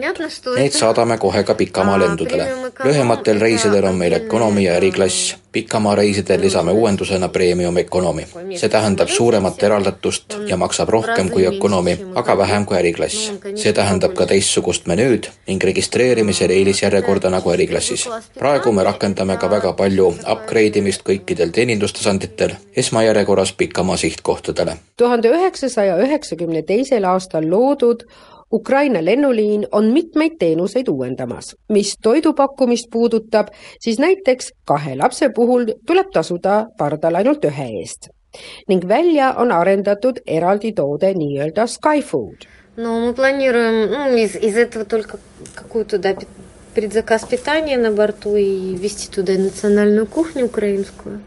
Need 0.56 0.76
saadame 0.76 1.18
kohe 1.18 1.44
ka 1.44 1.56
pikamaalendudele. 1.56 2.48
lühematel 2.84 3.40
reisidel 3.40 3.86
on 3.86 3.96
meil 3.96 4.14
ökonomi 4.14 4.64
ja 4.64 4.76
eriklass, 4.76 5.36
pikamareisidel 5.52 6.42
lisame 6.42 6.72
uuendusena 6.72 7.30
premium 7.30 7.78
economy. 7.78 8.26
see 8.56 8.70
tähendab 8.70 9.08
suuremat 9.08 9.64
eraldatust 9.64 10.38
ja 10.48 10.58
maksab 10.58 10.90
rohkem 10.90 11.30
kui 11.30 11.48
ökonomi, 11.48 11.98
aga 12.16 12.38
vähem 12.38 12.66
kui 12.66 12.78
eriklass. 12.78 13.32
see 13.56 13.74
tähendab 13.74 14.14
ka 14.14 14.26
teistsugust 14.26 14.88
menüüd 14.88 15.30
ning 15.48 15.64
registreerimisel 15.64 16.50
eelisjärjekorda 16.50 17.30
nagu 17.30 17.52
eriklassis. 17.52 18.10
praegu 18.40 18.72
me 18.72 18.84
rakendame 18.84 19.38
ka 19.38 19.50
väga 19.50 19.74
palju 19.74 20.14
upgrade 20.32 20.80
imist 20.80 21.02
kõikidel 21.04 21.52
teenindustasanditel, 21.52 22.56
esmajärjekorras 22.76 23.54
pikamaa 23.54 23.98
sihtkohtadele 23.98 24.78
tuhande 25.00 25.30
üheksasaja 25.32 25.96
üheksakümne 26.04 26.62
teisel 26.68 27.06
aastal 27.08 27.46
loodud 27.69 28.05
Ukraina 28.53 29.05
lennuliin 29.05 29.67
on 29.73 29.85
mitmeid 29.85 30.33
teenuseid 30.39 30.89
uuendamas. 30.89 31.57
mis 31.69 31.97
toidupakkumist 32.03 32.87
puudutab, 32.93 33.49
siis 33.81 33.99
näiteks 33.99 34.53
kahe 34.65 34.97
lapse 34.97 35.29
puhul 35.29 35.65
tuleb 35.87 36.07
tasuda 36.13 36.67
pardal 36.79 37.15
ainult 37.15 37.45
ühe 37.45 37.69
eest 37.81 38.09
ning 38.69 38.89
välja 38.89 39.35
on 39.37 39.53
arendatud 39.53 40.21
eraldi 40.27 40.73
toode 40.73 41.15
nii-öelda 41.15 41.67
Skyfood. 41.67 42.47
Но 42.77 43.01
мы 43.01 43.15
планируем 43.15 43.91
ну, 43.91 44.17
из, 44.17 44.35
из 44.35 44.57
этого 44.57 44.85
только 44.85 45.19
какую-то 45.55 45.99
да, 45.99 46.15
пи- 46.15 46.27
предзаказ 46.75 47.25
питания 47.25 47.77
на 47.77 47.93
борту 47.93 48.35
и 48.35 48.75
вести 48.75 49.09
туда 49.09 49.35
и 49.35 49.39
национальную 49.39 50.07
кухню 50.07 50.47
украинскую. 50.47 51.21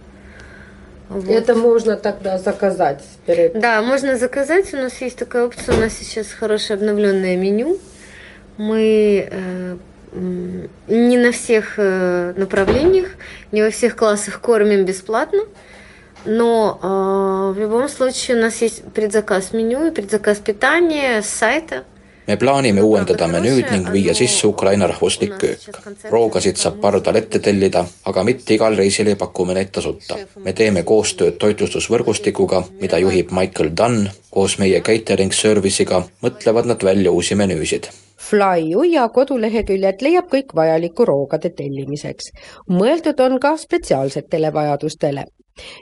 Вот. 1.12 1.29
Это 1.29 1.55
можно 1.55 1.96
тогда 1.96 2.38
заказать 2.38 3.03
перед... 3.27 3.59
Да, 3.61 3.83
можно 3.83 4.16
заказать. 4.16 4.72
У 4.72 4.77
нас 4.77 5.01
есть 5.01 5.18
такая 5.18 5.46
опция. 5.46 5.77
У 5.77 5.81
нас 5.81 5.92
сейчас 5.92 6.29
хорошее 6.29 6.77
обновленное 6.77 7.37
меню. 7.37 7.79
Мы 8.57 9.29
э, 9.31 9.77
не 10.88 11.18
на 11.18 11.33
всех 11.33 11.75
э, 11.77 12.33
направлениях, 12.37 13.09
не 13.51 13.62
во 13.62 13.70
всех 13.70 13.96
классах 13.96 14.40
кормим 14.40 14.85
бесплатно. 14.85 15.42
Но 16.25 16.79
э, 16.83 17.57
в 17.57 17.61
любом 17.61 17.88
случае 17.88 18.38
у 18.38 18.40
нас 18.40 18.62
есть 18.62 18.85
предзаказ 18.92 19.53
меню 19.53 19.87
и 19.87 19.90
предзаказ 19.90 20.38
питания 20.38 21.20
с 21.20 21.27
сайта. 21.27 21.85
Me 22.26 22.37
plaanime 22.37 22.82
uuendada 22.82 23.28
menüüd 23.28 23.70
ning 23.70 23.88
viia 23.92 24.14
sisse 24.14 24.46
Ukraina 24.46 24.87
rahvuslik 24.87 25.35
köök. 25.38 25.58
roogasid 26.11 26.56
saab 26.56 26.80
pardal 26.80 27.16
ette 27.16 27.38
tellida, 27.38 27.85
aga 28.04 28.24
mitte 28.24 28.54
igal 28.54 28.76
reisil 28.76 29.06
ei 29.06 29.14
paku 29.14 29.44
me 29.44 29.54
neid 29.54 29.72
tasuta. 29.72 30.18
me 30.44 30.52
teeme 30.52 30.82
koostööd 30.82 31.38
toitlustusvõrgustikuga, 31.38 32.62
mida 32.80 32.98
juhib 32.98 33.30
Michael 33.30 33.70
Dunn. 33.76 34.08
koos 34.30 34.58
meie 34.58 34.80
catering 34.80 35.32
service'iga 35.32 36.04
mõtlevad 36.22 36.66
nad 36.66 36.82
välja 36.85 37.11
uusi 37.11 37.35
menüüsid 37.35 37.90
Fly 38.22 38.74
Uia 38.78 39.08
koduleheküljelt 39.12 40.02
leiab 40.04 40.28
kõik 40.30 40.54
vajalikku 40.54 41.04
roogade 41.08 41.50
tellimiseks. 41.58 42.30
mõeldud 42.70 43.20
on 43.20 43.40
ka 43.40 43.56
spetsiaalsetele 43.56 44.52
vajadustele. 44.52 45.24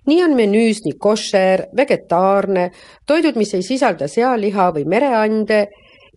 nii 0.07 0.23
on 0.25 0.35
menüüs 0.37 0.81
nii 0.85 0.97
koššer, 0.99 1.67
vegetaarne, 1.77 2.71
toidud, 3.07 3.37
mis 3.37 3.55
ei 3.55 3.63
sisalda 3.63 4.09
sealiha 4.09 4.73
või 4.77 4.85
mereande. 4.85 5.67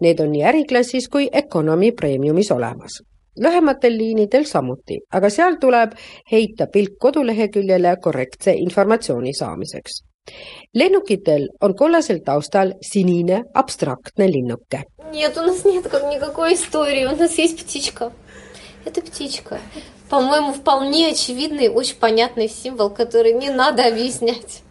Need 0.02 0.20
on 0.20 0.30
nii 0.32 0.44
äriklassis 0.44 1.08
kui 1.08 1.28
economy 1.32 1.92
premiumis 1.92 2.50
olemas. 2.50 3.02
lühematel 3.38 3.98
liinidel 3.98 4.44
samuti, 4.44 4.98
aga 5.14 5.30
seal 5.30 5.60
tuleb 5.62 5.92
heita 6.32 6.66
pilk 6.66 6.96
koduleheküljele 6.98 7.96
korrektse 8.02 8.54
informatsiooni 8.66 9.34
saamiseks. 9.34 10.02
lennukitel 10.74 11.48
on 11.60 11.74
kollasel 11.74 12.18
taustal 12.24 12.72
sinine 12.82 13.42
abstraktne 13.54 14.26
linnuke. 14.26 14.82
Нет, 15.12 15.36
у 15.38 15.42
нас 15.42 15.64
нет 15.64 15.88
как 15.88 16.02
никакой 16.04 16.54
истории. 16.54 17.06
У 17.06 17.16
нас 17.16 17.38
есть 17.38 17.64
птичка. 17.64 18.12
Это 18.84 19.00
птичка. 19.00 19.58
По-моему, 20.10 20.52
вполне 20.52 21.08
очевидный, 21.08 21.68
очень 21.68 21.96
понятный 21.96 22.48
символ, 22.48 22.90
который 22.90 23.32
не 23.32 23.50
надо 23.50 23.86
объяснять. 23.86 24.62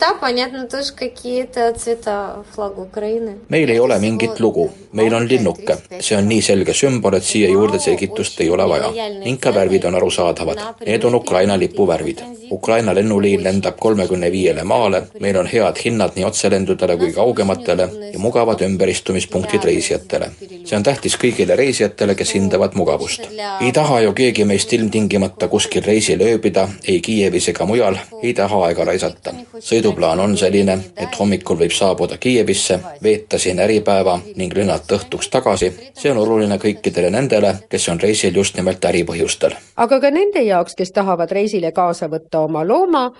Да, 0.00 0.14
понятно 0.14 0.66
тоже 0.66 0.92
какие-то 0.92 1.72
цвета 1.78 2.44
флага 2.52 2.80
Украины. 2.80 3.38
meil 3.48 3.70
ei 3.70 3.78
ole 3.78 3.98
mingit 3.98 4.40
lugu, 4.40 4.70
meil 4.92 5.14
on 5.14 5.28
linnuke, 5.28 5.76
see 6.00 6.16
on 6.16 6.28
nii 6.28 6.42
selge 6.42 6.74
sümbol, 6.74 7.14
et 7.14 7.24
siia 7.24 7.48
juurde 7.48 7.78
selgitust 7.78 8.40
ei 8.40 8.50
ole 8.50 8.68
vaja. 8.68 8.90
ning 9.24 9.38
ka 9.40 9.54
värvid 9.54 9.84
on 9.84 9.94
arusaadavad, 9.94 10.58
need 10.86 11.04
on 11.04 11.14
Ukraina 11.14 11.58
lipu 11.58 11.86
värvid. 11.86 12.18
Ukraina 12.50 12.94
lennuliin 12.94 13.44
lendab 13.44 13.78
kolmekümne 13.78 14.32
viiele 14.32 14.64
maale, 14.64 15.02
meil 15.20 15.36
on 15.36 15.46
head 15.46 15.76
hinnad 15.84 16.16
nii 16.16 16.24
otselendudele 16.24 16.96
kui 16.96 17.12
kaugematele 17.12 17.88
ja 18.12 18.18
mugavad 18.18 18.60
ümberistumispunktid 18.60 19.64
reisijatele. 19.64 20.30
see 20.64 20.76
on 20.76 20.82
tähtis 20.82 21.16
kõigile 21.16 21.56
reisijatele, 21.56 22.14
kes 22.14 22.34
hindavad 22.34 22.74
mugavust. 22.74 23.22
ei 23.60 23.72
taha 23.72 24.00
ju 24.00 24.12
keegi 24.12 24.44
meist 24.44 24.72
ilmtingimata 24.72 25.48
kuskil 25.48 25.82
reisil 25.82 26.20
ööbida, 26.20 26.68
ei 26.84 27.00
Kiievis 27.00 27.48
ega 27.48 27.66
mujal, 27.66 27.96
ei 28.22 28.34
taha 28.34 28.66
aega 28.66 28.84
raisata 28.84 29.34
sõiduplaan 29.58 30.20
on 30.20 30.36
selline, 30.36 30.78
et 30.96 31.18
hommikul 31.18 31.58
võib 31.58 31.74
saabuda 31.74 32.18
Kiievisse, 32.18 32.78
veeta 33.02 33.38
siin 33.38 33.60
äripäeva 33.60 34.18
ning 34.36 34.54
lennata 34.56 34.96
õhtuks 34.96 35.30
tagasi. 35.30 35.72
see 35.94 36.10
on 36.10 36.18
oluline 36.18 36.58
kõikidele 36.58 37.10
nendele, 37.10 37.54
kes 37.68 37.88
on 37.88 38.00
reisil 38.00 38.34
just 38.34 38.56
nimelt 38.56 38.84
äripõhjustel. 38.84 39.54
aga 39.76 40.00
ka 40.00 40.10
nende 40.10 40.42
jaoks, 40.42 40.74
kes 40.74 40.92
tahavad 40.92 41.30
reisile 41.30 41.72
kaasa 41.72 42.08
võtta 42.08 42.44
oma 42.44 42.64
looma, 42.64 43.10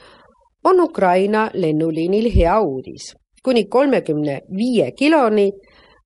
on 0.65 0.81
Ukraina 0.81 1.51
lennuliinil 1.55 2.31
hea 2.35 2.61
uudis. 2.61 3.15
kuni 3.43 3.65
kolmekümne 3.65 4.41
viie 4.57 4.93
kiloni 4.93 5.51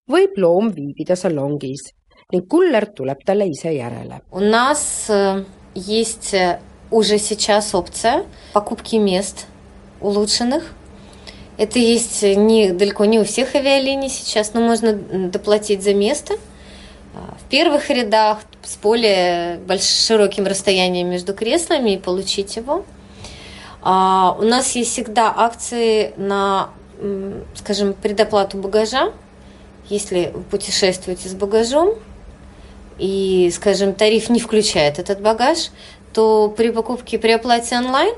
võib 0.08 0.38
loom 0.38 0.72
viibida 0.74 1.16
salongis 1.16 1.90
ning 2.32 2.48
kuller 2.48 2.86
tuleb 2.94 3.18
talle 3.26 3.46
ise 3.46 3.72
järele. 3.72 4.20
У 4.32 4.40
нас 4.40 5.10
э, 5.10 5.44
есть 5.74 6.34
э, 6.34 6.58
уже 6.90 7.18
сейчас 7.18 7.74
опция 7.74 8.24
покупки 8.52 8.96
мест 8.96 9.46
улучшенных. 10.01 10.63
Это 11.57 11.79
есть 11.79 12.23
не, 12.23 12.71
далеко 12.71 13.05
не 13.05 13.19
у 13.19 13.23
всех 13.23 13.55
авиалиний 13.55 14.09
сейчас, 14.09 14.53
но 14.53 14.61
можно 14.61 14.93
доплатить 14.93 15.83
за 15.83 15.93
место. 15.93 16.35
А, 17.13 17.35
В 17.39 17.49
первых 17.49 17.89
рядах 17.89 18.39
с 18.63 18.77
более 18.77 19.57
больш- 19.57 20.05
широким 20.07 20.45
расстоянием 20.45 21.09
между 21.09 21.33
креслами 21.33 21.91
и 21.91 21.97
получить 21.97 22.55
его. 22.55 22.85
А, 23.81 24.35
У 24.39 24.43
нас 24.43 24.75
есть 24.75 24.91
всегда 24.91 25.33
акции 25.35 26.13
на, 26.17 26.69
скажем, 27.55 27.93
предоплату 27.93 28.57
багажа. 28.57 29.11
Если 29.89 30.31
вы 30.33 30.43
путешествуете 30.43 31.27
с 31.29 31.33
багажом, 31.33 31.95
и, 32.97 33.51
скажем, 33.53 33.93
тариф 33.93 34.29
не 34.29 34.39
включает 34.39 34.99
этот 34.99 35.21
багаж, 35.21 35.69
то 36.13 36.53
при 36.55 36.69
покупке, 36.69 37.17
при 37.17 37.31
оплате 37.31 37.75
онлайн 37.77 38.13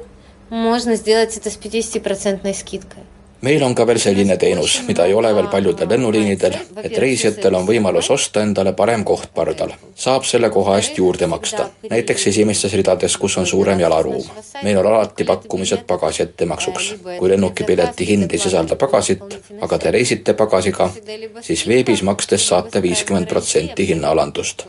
можно 0.50 0.96
сделать 0.96 1.37
это 1.37 1.50
с 1.50 1.59
50% 1.59 2.54
скидкой. 2.54 3.02
meil 3.40 3.62
on 3.62 3.74
ka 3.74 3.87
veel 3.87 4.00
selline 4.02 4.37
teenus, 4.37 4.81
mida 4.87 5.04
ei 5.07 5.14
ole 5.14 5.31
veel 5.35 5.46
paljudel 5.46 5.88
lennuliinidel, 5.88 6.57
et 6.83 6.96
reisijatel 6.98 7.54
on 7.54 7.68
võimalus 7.68 8.11
osta 8.11 8.42
endale 8.42 8.72
parem 8.72 9.04
koht 9.04 9.31
pardal. 9.35 9.70
saab 9.94 10.24
selle 10.24 10.50
koha 10.50 10.76
eest 10.78 10.98
juurde 10.98 11.26
maksta, 11.26 11.68
näiteks 11.90 12.26
esimestes 12.26 12.74
ridades, 12.74 13.16
kus 13.16 13.38
on 13.38 13.46
suurem 13.46 13.81
jalaruum. 13.81 14.24
meil 14.62 14.78
on 14.78 14.87
alati 14.87 15.24
pakkumised 15.24 15.87
pagasi 15.87 16.22
ettemaksuks. 16.22 16.94
kui 17.18 17.28
lennukipileti 17.28 18.07
hind 18.07 18.33
ei 18.33 18.38
sisalda 18.38 18.76
pagasit, 18.76 19.22
aga 19.61 19.78
te 19.78 19.90
reisite 19.90 20.35
pagasiga, 20.35 20.90
siis 21.40 21.68
veebis 21.68 22.02
makstes 22.02 22.48
saate 22.48 22.83
viiskümmend 22.83 23.28
protsenti 23.28 23.88
hinnaalandust. 23.88 24.66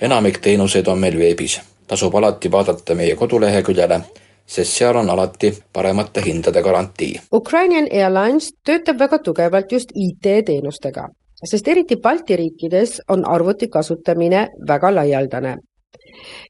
enamik 0.00 0.38
teenuseid 0.38 0.86
on 0.88 0.98
meil 0.98 1.18
veebis, 1.18 1.60
tasub 1.86 2.14
alati 2.14 2.50
vaadata 2.50 2.94
meie 2.94 3.14
koduleheküljele 3.16 4.00
sest 4.45 4.77
seal 4.77 4.95
on 4.95 5.09
alati 5.09 5.53
paremate 5.73 6.21
hindade 6.25 6.61
garantii. 6.61 7.19
Ukrainian 7.33 7.87
Airlines 7.91 8.51
töötab 8.65 8.99
väga 8.99 9.19
tugevalt 9.19 9.71
just 9.71 9.91
IT-teenustega, 9.95 11.07
sest 11.43 11.67
eriti 11.67 11.97
Balti 11.97 12.35
riikides 12.35 13.01
on 13.07 13.25
arvuti 13.25 13.67
kasutamine 13.67 14.47
väga 14.67 14.95
laialdane. 14.95 15.57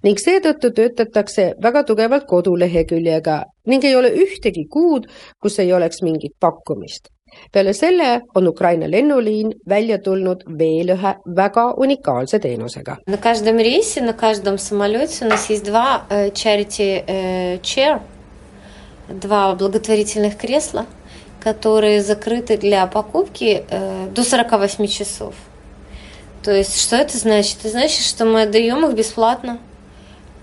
ning 0.04 0.20
seetõttu 0.20 0.72
töötatakse 0.76 1.54
väga 1.64 1.84
tugevalt 1.84 2.26
koduleheküljega 2.28 3.44
ning 3.68 3.84
ei 3.84 3.96
ole 3.96 4.12
ühtegi 4.12 4.66
kuud, 4.70 5.08
kus 5.42 5.60
ei 5.60 5.74
oleks 5.74 6.02
mingit 6.02 6.36
pakkumist. 6.40 7.13
Peale 7.52 7.74
selle 7.74 8.22
on 8.36 8.48
Ukraina 8.48 8.92
lennuliin 8.92 9.54
välja 9.70 9.98
tulnud 9.98 10.44
veel 10.60 10.90
ühe 10.96 11.16
väga 11.36 11.74
unikaalse 11.78 12.40
teenusega. 12.40 12.98
Э, 13.08 13.18
э, 17.08 18.00
два 19.10 19.56
благотворительных 19.56 20.38
кресла, 20.38 20.86
которые 21.40 22.02
закрыты 22.02 22.58
для 22.58 22.88
покупки 22.88 23.64
э, 23.70 24.08
до 24.16 24.24
48 24.24 24.88
часов. 24.88 25.36
То 26.44 26.52
есть, 26.52 26.82
что 26.82 26.96
это 26.96 27.18
значит? 27.18 27.60
Это 27.60 27.70
значит, 27.70 28.04
что 28.04 28.26
мы 28.26 28.44
отдаем 28.44 28.86
их 28.86 28.96
бесплатно, 28.96 29.60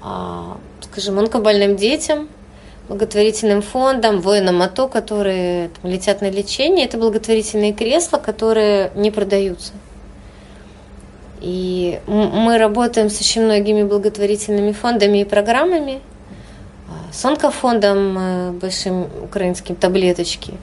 а, 0.02 0.56
скажем, 0.80 1.18
онкобольным 1.18 1.76
детям, 1.76 2.28
благотворительным 2.90 3.62
фондам, 3.62 4.20
воинам 4.20 4.62
АТО, 4.62 4.88
которые 4.88 5.68
там, 5.68 5.90
летят 5.90 6.22
на 6.22 6.30
лечение. 6.30 6.86
Это 6.86 6.98
благотворительные 6.98 7.72
кресла, 7.72 8.18
которые 8.18 8.90
не 8.96 9.12
продаются. 9.12 9.72
И 11.40 12.00
мы 12.08 12.58
работаем 12.58 13.08
с 13.08 13.20
очень 13.20 13.44
многими 13.44 13.84
благотворительными 13.84 14.72
фондами 14.72 15.18
и 15.18 15.24
программами. 15.24 16.00
А, 16.88 17.12
С 17.12 17.24
онкофондом 17.24 18.18
э, 18.18 18.50
большим 18.60 19.06
украинским 19.22 19.76
таблеточки, 19.76 20.54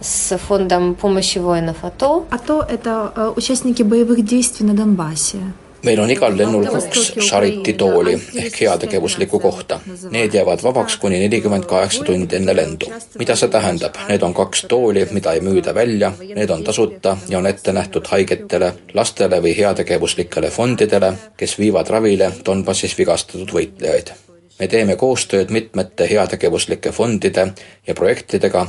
с 0.00 0.38
фондом 0.38 0.94
помощи 0.94 1.38
воинов 1.38 1.84
АТО. 1.84 2.26
АТО– 2.30 2.64
это 2.70 3.12
э, 3.16 3.32
участники 3.36 3.82
боевых 3.82 4.24
действий 4.24 4.64
на 4.66 4.74
Донбассе. 4.74 5.38
Meil 5.82 6.00
on 6.00 6.10
igal 6.10 6.36
lennul 6.38 6.66
kaks 6.66 7.12
Chariti 7.28 7.72
tooli 7.72 8.14
ehk 8.36 8.60
heategevuslikku 8.60 9.38
kohta. 9.40 9.80
Need 10.10 10.34
jäävad 10.34 10.62
vabaks 10.62 10.96
kuni 10.96 11.18
nelikümmend 11.18 11.64
kaheksa 11.64 12.04
tundi 12.04 12.36
enne 12.36 12.56
lendu. 12.56 12.86
mida 13.18 13.36
see 13.36 13.48
tähendab? 13.48 13.94
Need 14.08 14.22
on 14.22 14.34
kaks 14.34 14.64
tooli, 14.68 15.06
mida 15.10 15.32
ei 15.32 15.40
müüda 15.40 15.74
välja, 15.74 16.12
need 16.34 16.50
on 16.50 16.64
tasuta 16.64 17.16
ja 17.28 17.38
on 17.38 17.46
ette 17.46 17.72
nähtud 17.72 18.06
haigetele, 18.06 18.72
lastele 18.94 19.42
või 19.42 19.56
heategevuslikele 19.58 20.50
fondidele, 20.50 21.12
kes 21.36 21.58
viivad 21.58 21.88
ravile 21.88 22.32
Donbassis 22.46 22.98
vigastatud 22.98 23.50
võitlejaid. 23.52 24.12
me 24.58 24.68
teeme 24.68 24.96
koostööd 24.96 25.50
mitmete 25.50 26.06
heategevuslike 26.10 26.92
fondide 26.92 27.52
ja 27.86 27.94
projektidega, 27.94 28.66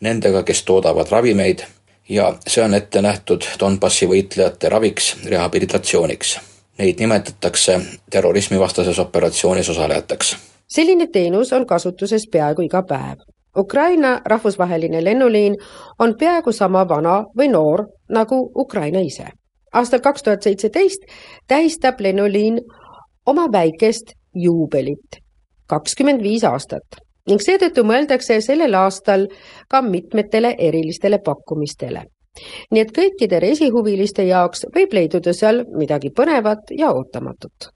nendega, 0.00 0.42
kes 0.42 0.62
toodavad 0.62 1.10
ravimeid 1.10 1.64
ja 2.08 2.34
see 2.46 2.64
on 2.64 2.74
ette 2.74 3.02
nähtud 3.02 3.46
Donbassi 3.60 4.06
võitlejate 4.08 4.68
raviks, 4.68 5.14
rehabilitatsiooniks. 5.28 6.38
Neid 6.78 6.98
nimetatakse 6.98 7.80
terrorismivastases 8.10 8.98
operatsioonis 8.98 9.70
osalejateks. 9.70 10.36
selline 10.68 11.06
teenus 11.06 11.52
on 11.52 11.66
kasutuses 11.66 12.26
peaaegu 12.32 12.62
iga 12.62 12.82
päev. 12.82 13.18
Ukraina 13.56 14.20
rahvusvaheline 14.24 15.04
lennuliin 15.04 15.56
on 15.98 16.14
peaaegu 16.18 16.52
sama 16.52 16.88
vana 16.88 17.22
või 17.38 17.48
noor 17.48 17.86
nagu 18.08 18.50
Ukraina 18.56 19.00
ise. 19.00 19.26
aastal 19.72 20.00
kaks 20.00 20.22
tuhat 20.22 20.42
seitseteist 20.42 21.02
tähistab 21.48 22.00
lennuliin 22.00 22.60
oma 23.26 23.52
väikest 23.52 24.12
juubelit, 24.34 25.22
kakskümmend 25.66 26.22
viis 26.22 26.44
aastat 26.44 27.04
ning 27.28 27.40
seetõttu 27.40 27.84
mõeldakse 27.84 28.40
sellel 28.44 28.74
aastal 28.74 29.26
ka 29.68 29.82
mitmetele 29.82 30.54
erilistele 30.58 31.18
pakkumistele. 31.24 32.04
Nii 32.70 32.84
et 32.84 32.94
kõikide 32.96 33.40
reisihuviliste 33.44 34.26
jaoks 34.28 34.66
võib 34.74 34.96
leiduda 34.98 35.34
seal 35.36 35.64
midagi 35.74 36.10
põnevat 36.10 36.74
ja 36.78 36.92
ootamatut. 36.94 37.70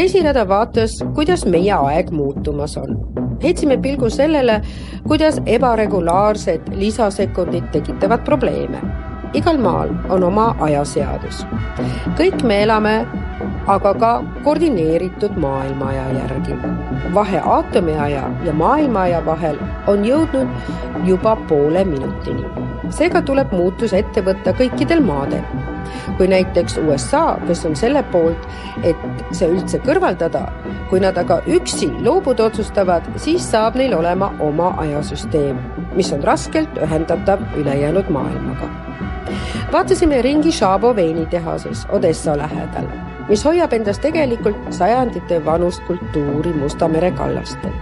reisirada 0.00 0.42
vaatas, 0.48 0.96
kuidas 1.14 1.44
meie 1.46 1.74
aeg 1.76 2.10
muutumas 2.10 2.76
on. 2.80 3.19
Heitsime 3.42 3.76
pilgu 3.76 4.10
sellele, 4.10 4.60
kuidas 5.08 5.40
ebaregulaarsed 5.46 6.72
lisasekundid 6.74 7.70
tekitavad 7.72 8.24
probleeme. 8.24 8.80
igal 9.34 9.58
maal 9.58 9.90
on 10.08 10.24
oma 10.24 10.56
ajaseadus. 10.60 11.46
kõik 12.18 12.42
me 12.42 12.62
elame 12.62 13.06
aga 13.66 13.92
ka 13.94 14.10
koordineeritud 14.44 15.36
maailmaaja 15.36 16.04
järgi. 16.18 16.56
vahe 17.14 17.40
aatomiaja 17.56 18.22
ja 18.44 18.52
maailmaaja 18.52 19.24
vahel 19.26 19.58
on 19.86 20.04
jõudnud 20.04 20.48
juba 21.04 21.36
poole 21.36 21.84
minutini. 21.84 22.44
seega 22.88 23.22
tuleb 23.22 23.52
muutus 23.52 23.92
ette 23.92 24.24
võtta 24.24 24.52
kõikidel 24.52 25.00
maadel. 25.00 25.44
Kui 26.18 26.28
näiteks 26.30 26.78
USA, 26.84 27.38
kes 27.46 27.64
on 27.68 27.76
selle 27.76 28.02
poolt, 28.12 28.48
et 28.82 29.24
see 29.32 29.48
üldse 29.50 29.80
kõrvaldada, 29.86 30.46
kui 30.90 31.02
nad 31.02 31.18
aga 31.20 31.40
üksi 31.50 31.90
loobuda 32.04 32.48
otsustavad, 32.50 33.06
siis 33.20 33.46
saab 33.50 33.78
neil 33.80 33.94
olema 33.98 34.32
oma 34.40 34.74
ajasüsteem, 34.84 35.58
mis 35.96 36.12
on 36.16 36.24
raskelt 36.26 36.80
ühendatav 36.82 37.44
ülejäänud 37.56 38.10
maailmaga 38.10 38.70
vaatasime 39.70 40.18
ringi 40.26 40.50
Šabo 40.52 40.90
veinitehases 40.96 41.86
Odessa 41.94 42.34
lähedal 42.38 42.90
mis 43.30 43.44
hoiab 43.46 43.72
endas 43.76 44.00
tegelikult 44.02 44.72
sajandite 44.74 45.38
vanust 45.46 45.82
kultuuri 45.86 46.52
Musta 46.58 46.88
mere 46.88 47.12
kallastel. 47.14 47.72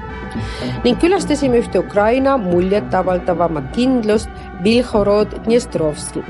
ning 0.85 0.99
külastasime 1.01 1.63
ühte 1.63 1.81
Ukraina 1.81 2.37
muljetavaldavamat 2.39 3.71
kindlust 3.73 4.29
Vilhorod 4.65 5.33
Dnestrovski, 5.47 6.23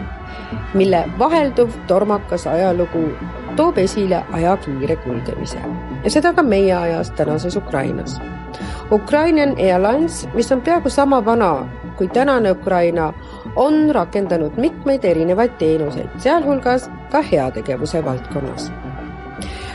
mille 0.75 1.05
vahelduv 1.19 1.71
tormakas 1.87 2.47
ajalugu 2.47 3.09
toob 3.57 3.79
esile 3.79 4.23
aja 4.33 4.57
kiire 4.57 4.97
kulgemise. 4.97 5.59
Ja 6.05 6.11
seda 6.11 6.33
ka 6.33 6.43
meie 6.43 6.75
ajas 6.75 7.11
tänases 7.11 7.57
Ukrainas. 7.57 8.21
Ukrainian 8.93 9.55
Airlines, 9.59 10.29
mis 10.35 10.53
on 10.53 10.61
peaaegu 10.61 10.91
sama 10.91 11.25
vana 11.25 11.67
kui 11.99 12.09
tänane 12.09 12.51
Ukraina, 12.51 13.13
on 13.57 13.91
rakendanud 13.95 14.53
mitmeid 14.57 15.05
erinevaid 15.05 15.57
teenuseid, 15.59 16.09
sealhulgas 16.19 16.91
ka 17.11 17.23
heategevuse 17.23 18.05
valdkonnas. 18.05 18.73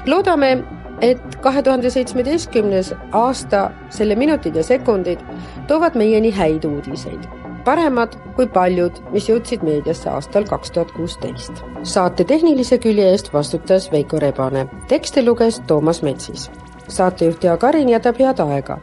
Loodame, 0.08 0.64
et 1.02 1.36
kahe 1.42 1.62
tuhande 1.62 1.90
seitsmeteistkümnes 1.90 2.94
aasta, 3.12 3.72
selle 3.90 4.16
minutid 4.16 4.56
ja 4.56 4.64
sekundid 4.64 5.20
toovad 5.68 6.00
meieni 6.00 6.32
häid 6.32 6.64
uudiseid, 6.64 7.28
paremad 7.66 8.16
kui 8.36 8.48
paljud, 8.48 9.00
mis 9.14 9.28
jõudsid 9.30 9.64
meediasse 9.64 10.10
aastal 10.10 10.46
kaks 10.50 10.72
tuhat 10.72 10.92
kuusteist. 10.92 11.64
saate 11.84 12.24
tehnilise 12.24 12.78
külje 12.78 13.10
eest 13.12 13.34
vastutas 13.34 13.92
Veiko 13.92 14.20
Rebane, 14.20 14.68
tekste 14.88 15.26
luges 15.26 15.62
Toomas 15.68 16.02
Metsis. 16.02 16.52
saatejuht 16.88 17.44
Jaak 17.44 17.64
Arin 17.64 17.90
jätab 17.90 18.20
head 18.20 18.40
aega. 18.40 18.78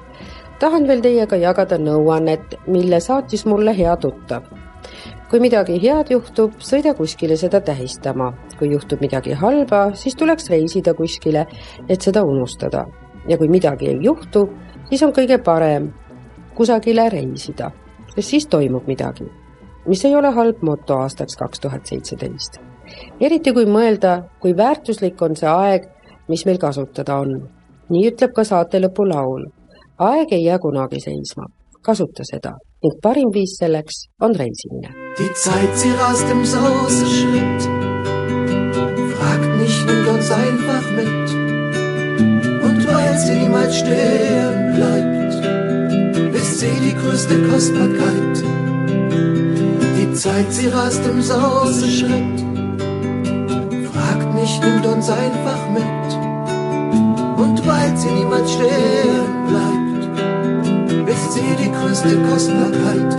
tahan 0.59 0.89
veel 0.89 1.01
teiega 1.01 1.37
jagada 1.37 1.79
nõuannet, 1.79 2.59
mille 2.67 3.01
saatis 3.01 3.47
mulle 3.47 3.77
hea 3.77 3.97
tuttav 3.97 4.43
kui 5.31 5.41
midagi 5.41 5.77
head 5.79 6.09
juhtub, 6.11 6.57
sõida 6.59 6.95
kuskile 6.95 7.37
seda 7.37 7.61
tähistama. 7.61 8.33
kui 8.59 8.73
juhtub 8.73 9.01
midagi 9.01 9.33
halba, 9.33 9.95
siis 9.95 10.15
tuleks 10.15 10.51
reisida 10.51 10.95
kuskile, 10.95 11.47
et 11.89 12.01
seda 12.01 12.25
unustada. 12.25 12.87
ja 13.29 13.39
kui 13.39 13.49
midagi 13.49 13.89
ei 13.89 13.99
juhtu, 14.03 14.49
siis 14.89 15.03
on 15.03 15.13
kõige 15.13 15.39
parem 15.39 15.93
kusagile 16.55 17.09
reisida, 17.09 17.71
sest 18.15 18.29
siis 18.29 18.47
toimub 18.47 18.87
midagi, 18.87 19.27
mis 19.87 20.05
ei 20.05 20.17
ole 20.17 20.33
halb 20.37 20.63
moto 20.63 20.99
aastaks 21.05 21.37
kaks 21.37 21.61
tuhat 21.61 21.87
seitseteist. 21.87 22.59
eriti 23.21 23.53
kui 23.53 23.67
mõelda, 23.67 24.23
kui 24.41 24.57
väärtuslik 24.57 25.23
on 25.23 25.37
see 25.37 25.49
aeg, 25.49 25.89
mis 26.29 26.47
meil 26.47 26.59
kasutada 26.59 27.21
on. 27.25 27.49
nii 27.91 28.09
ütleb 28.13 28.33
ka 28.35 28.45
saate 28.45 28.81
lõpulaul. 28.81 29.47
aeg 29.99 30.33
ei 30.33 30.45
jää 30.45 30.59
kunagi 30.59 31.01
seisma, 31.01 31.47
kasuta 31.83 32.25
seda 32.25 32.57
ning 32.83 33.01
parim 33.03 33.31
viis 33.33 33.59
selleks 33.61 34.07
on 34.21 34.35
reisimine 34.35 35.01
Die 35.19 35.33
Zeit, 35.35 35.77
sie 35.77 35.91
rast 35.99 36.31
im 36.31 36.47
Sauseschritt. 36.47 37.63
Fragt 39.13 39.57
nicht, 39.59 39.87
nimmt 39.87 40.09
uns 40.09 40.31
einfach 40.31 40.91
mit. 40.97 41.31
Und 42.63 42.87
weil 42.87 43.19
sie 43.19 43.35
niemals 43.41 43.77
stehen 43.77 44.77
bleibt, 44.77 45.20
sie 46.61 46.79
die 46.79 46.95
größte 46.95 47.43
Kostbarkeit. 47.49 48.45
Die 49.97 50.13
Zeit, 50.13 50.53
sie 50.53 50.69
rast 50.69 51.01
im 51.07 51.23
Sauseschritt. 51.23 52.39
Fragt 53.91 54.35
nicht, 54.35 54.63
nimmt 54.63 54.85
uns 54.85 55.09
einfach 55.09 55.63
mit. 55.73 56.09
Und 57.43 57.67
weil 57.67 57.97
sie 57.97 58.11
niemals 58.11 58.53
stehen 58.53 59.31
bleibt, 59.49 61.09
ist 61.09 61.33
sie 61.33 61.57
die 61.63 61.73
größte 61.73 62.15
Kostbarkeit. 62.29 63.17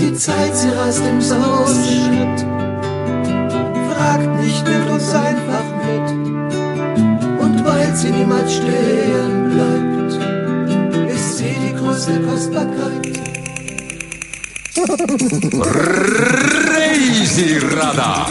Die 0.00 0.12
Zeit, 0.14 0.56
sie 0.56 0.70
rast 0.70 1.02
im 1.08 1.20
Sauseschritt. 1.20 2.40
Fragt 3.94 4.40
nicht, 4.40 4.64
nimmt 4.66 4.90
uns 4.90 5.14
einfach 5.14 5.68
mit. 5.86 6.10
Und 7.44 7.64
weil 7.64 7.94
sie 7.94 8.10
niemals 8.10 8.54
stehen 8.54 9.50
bleibt, 9.54 9.95
reisirada 16.76 18.26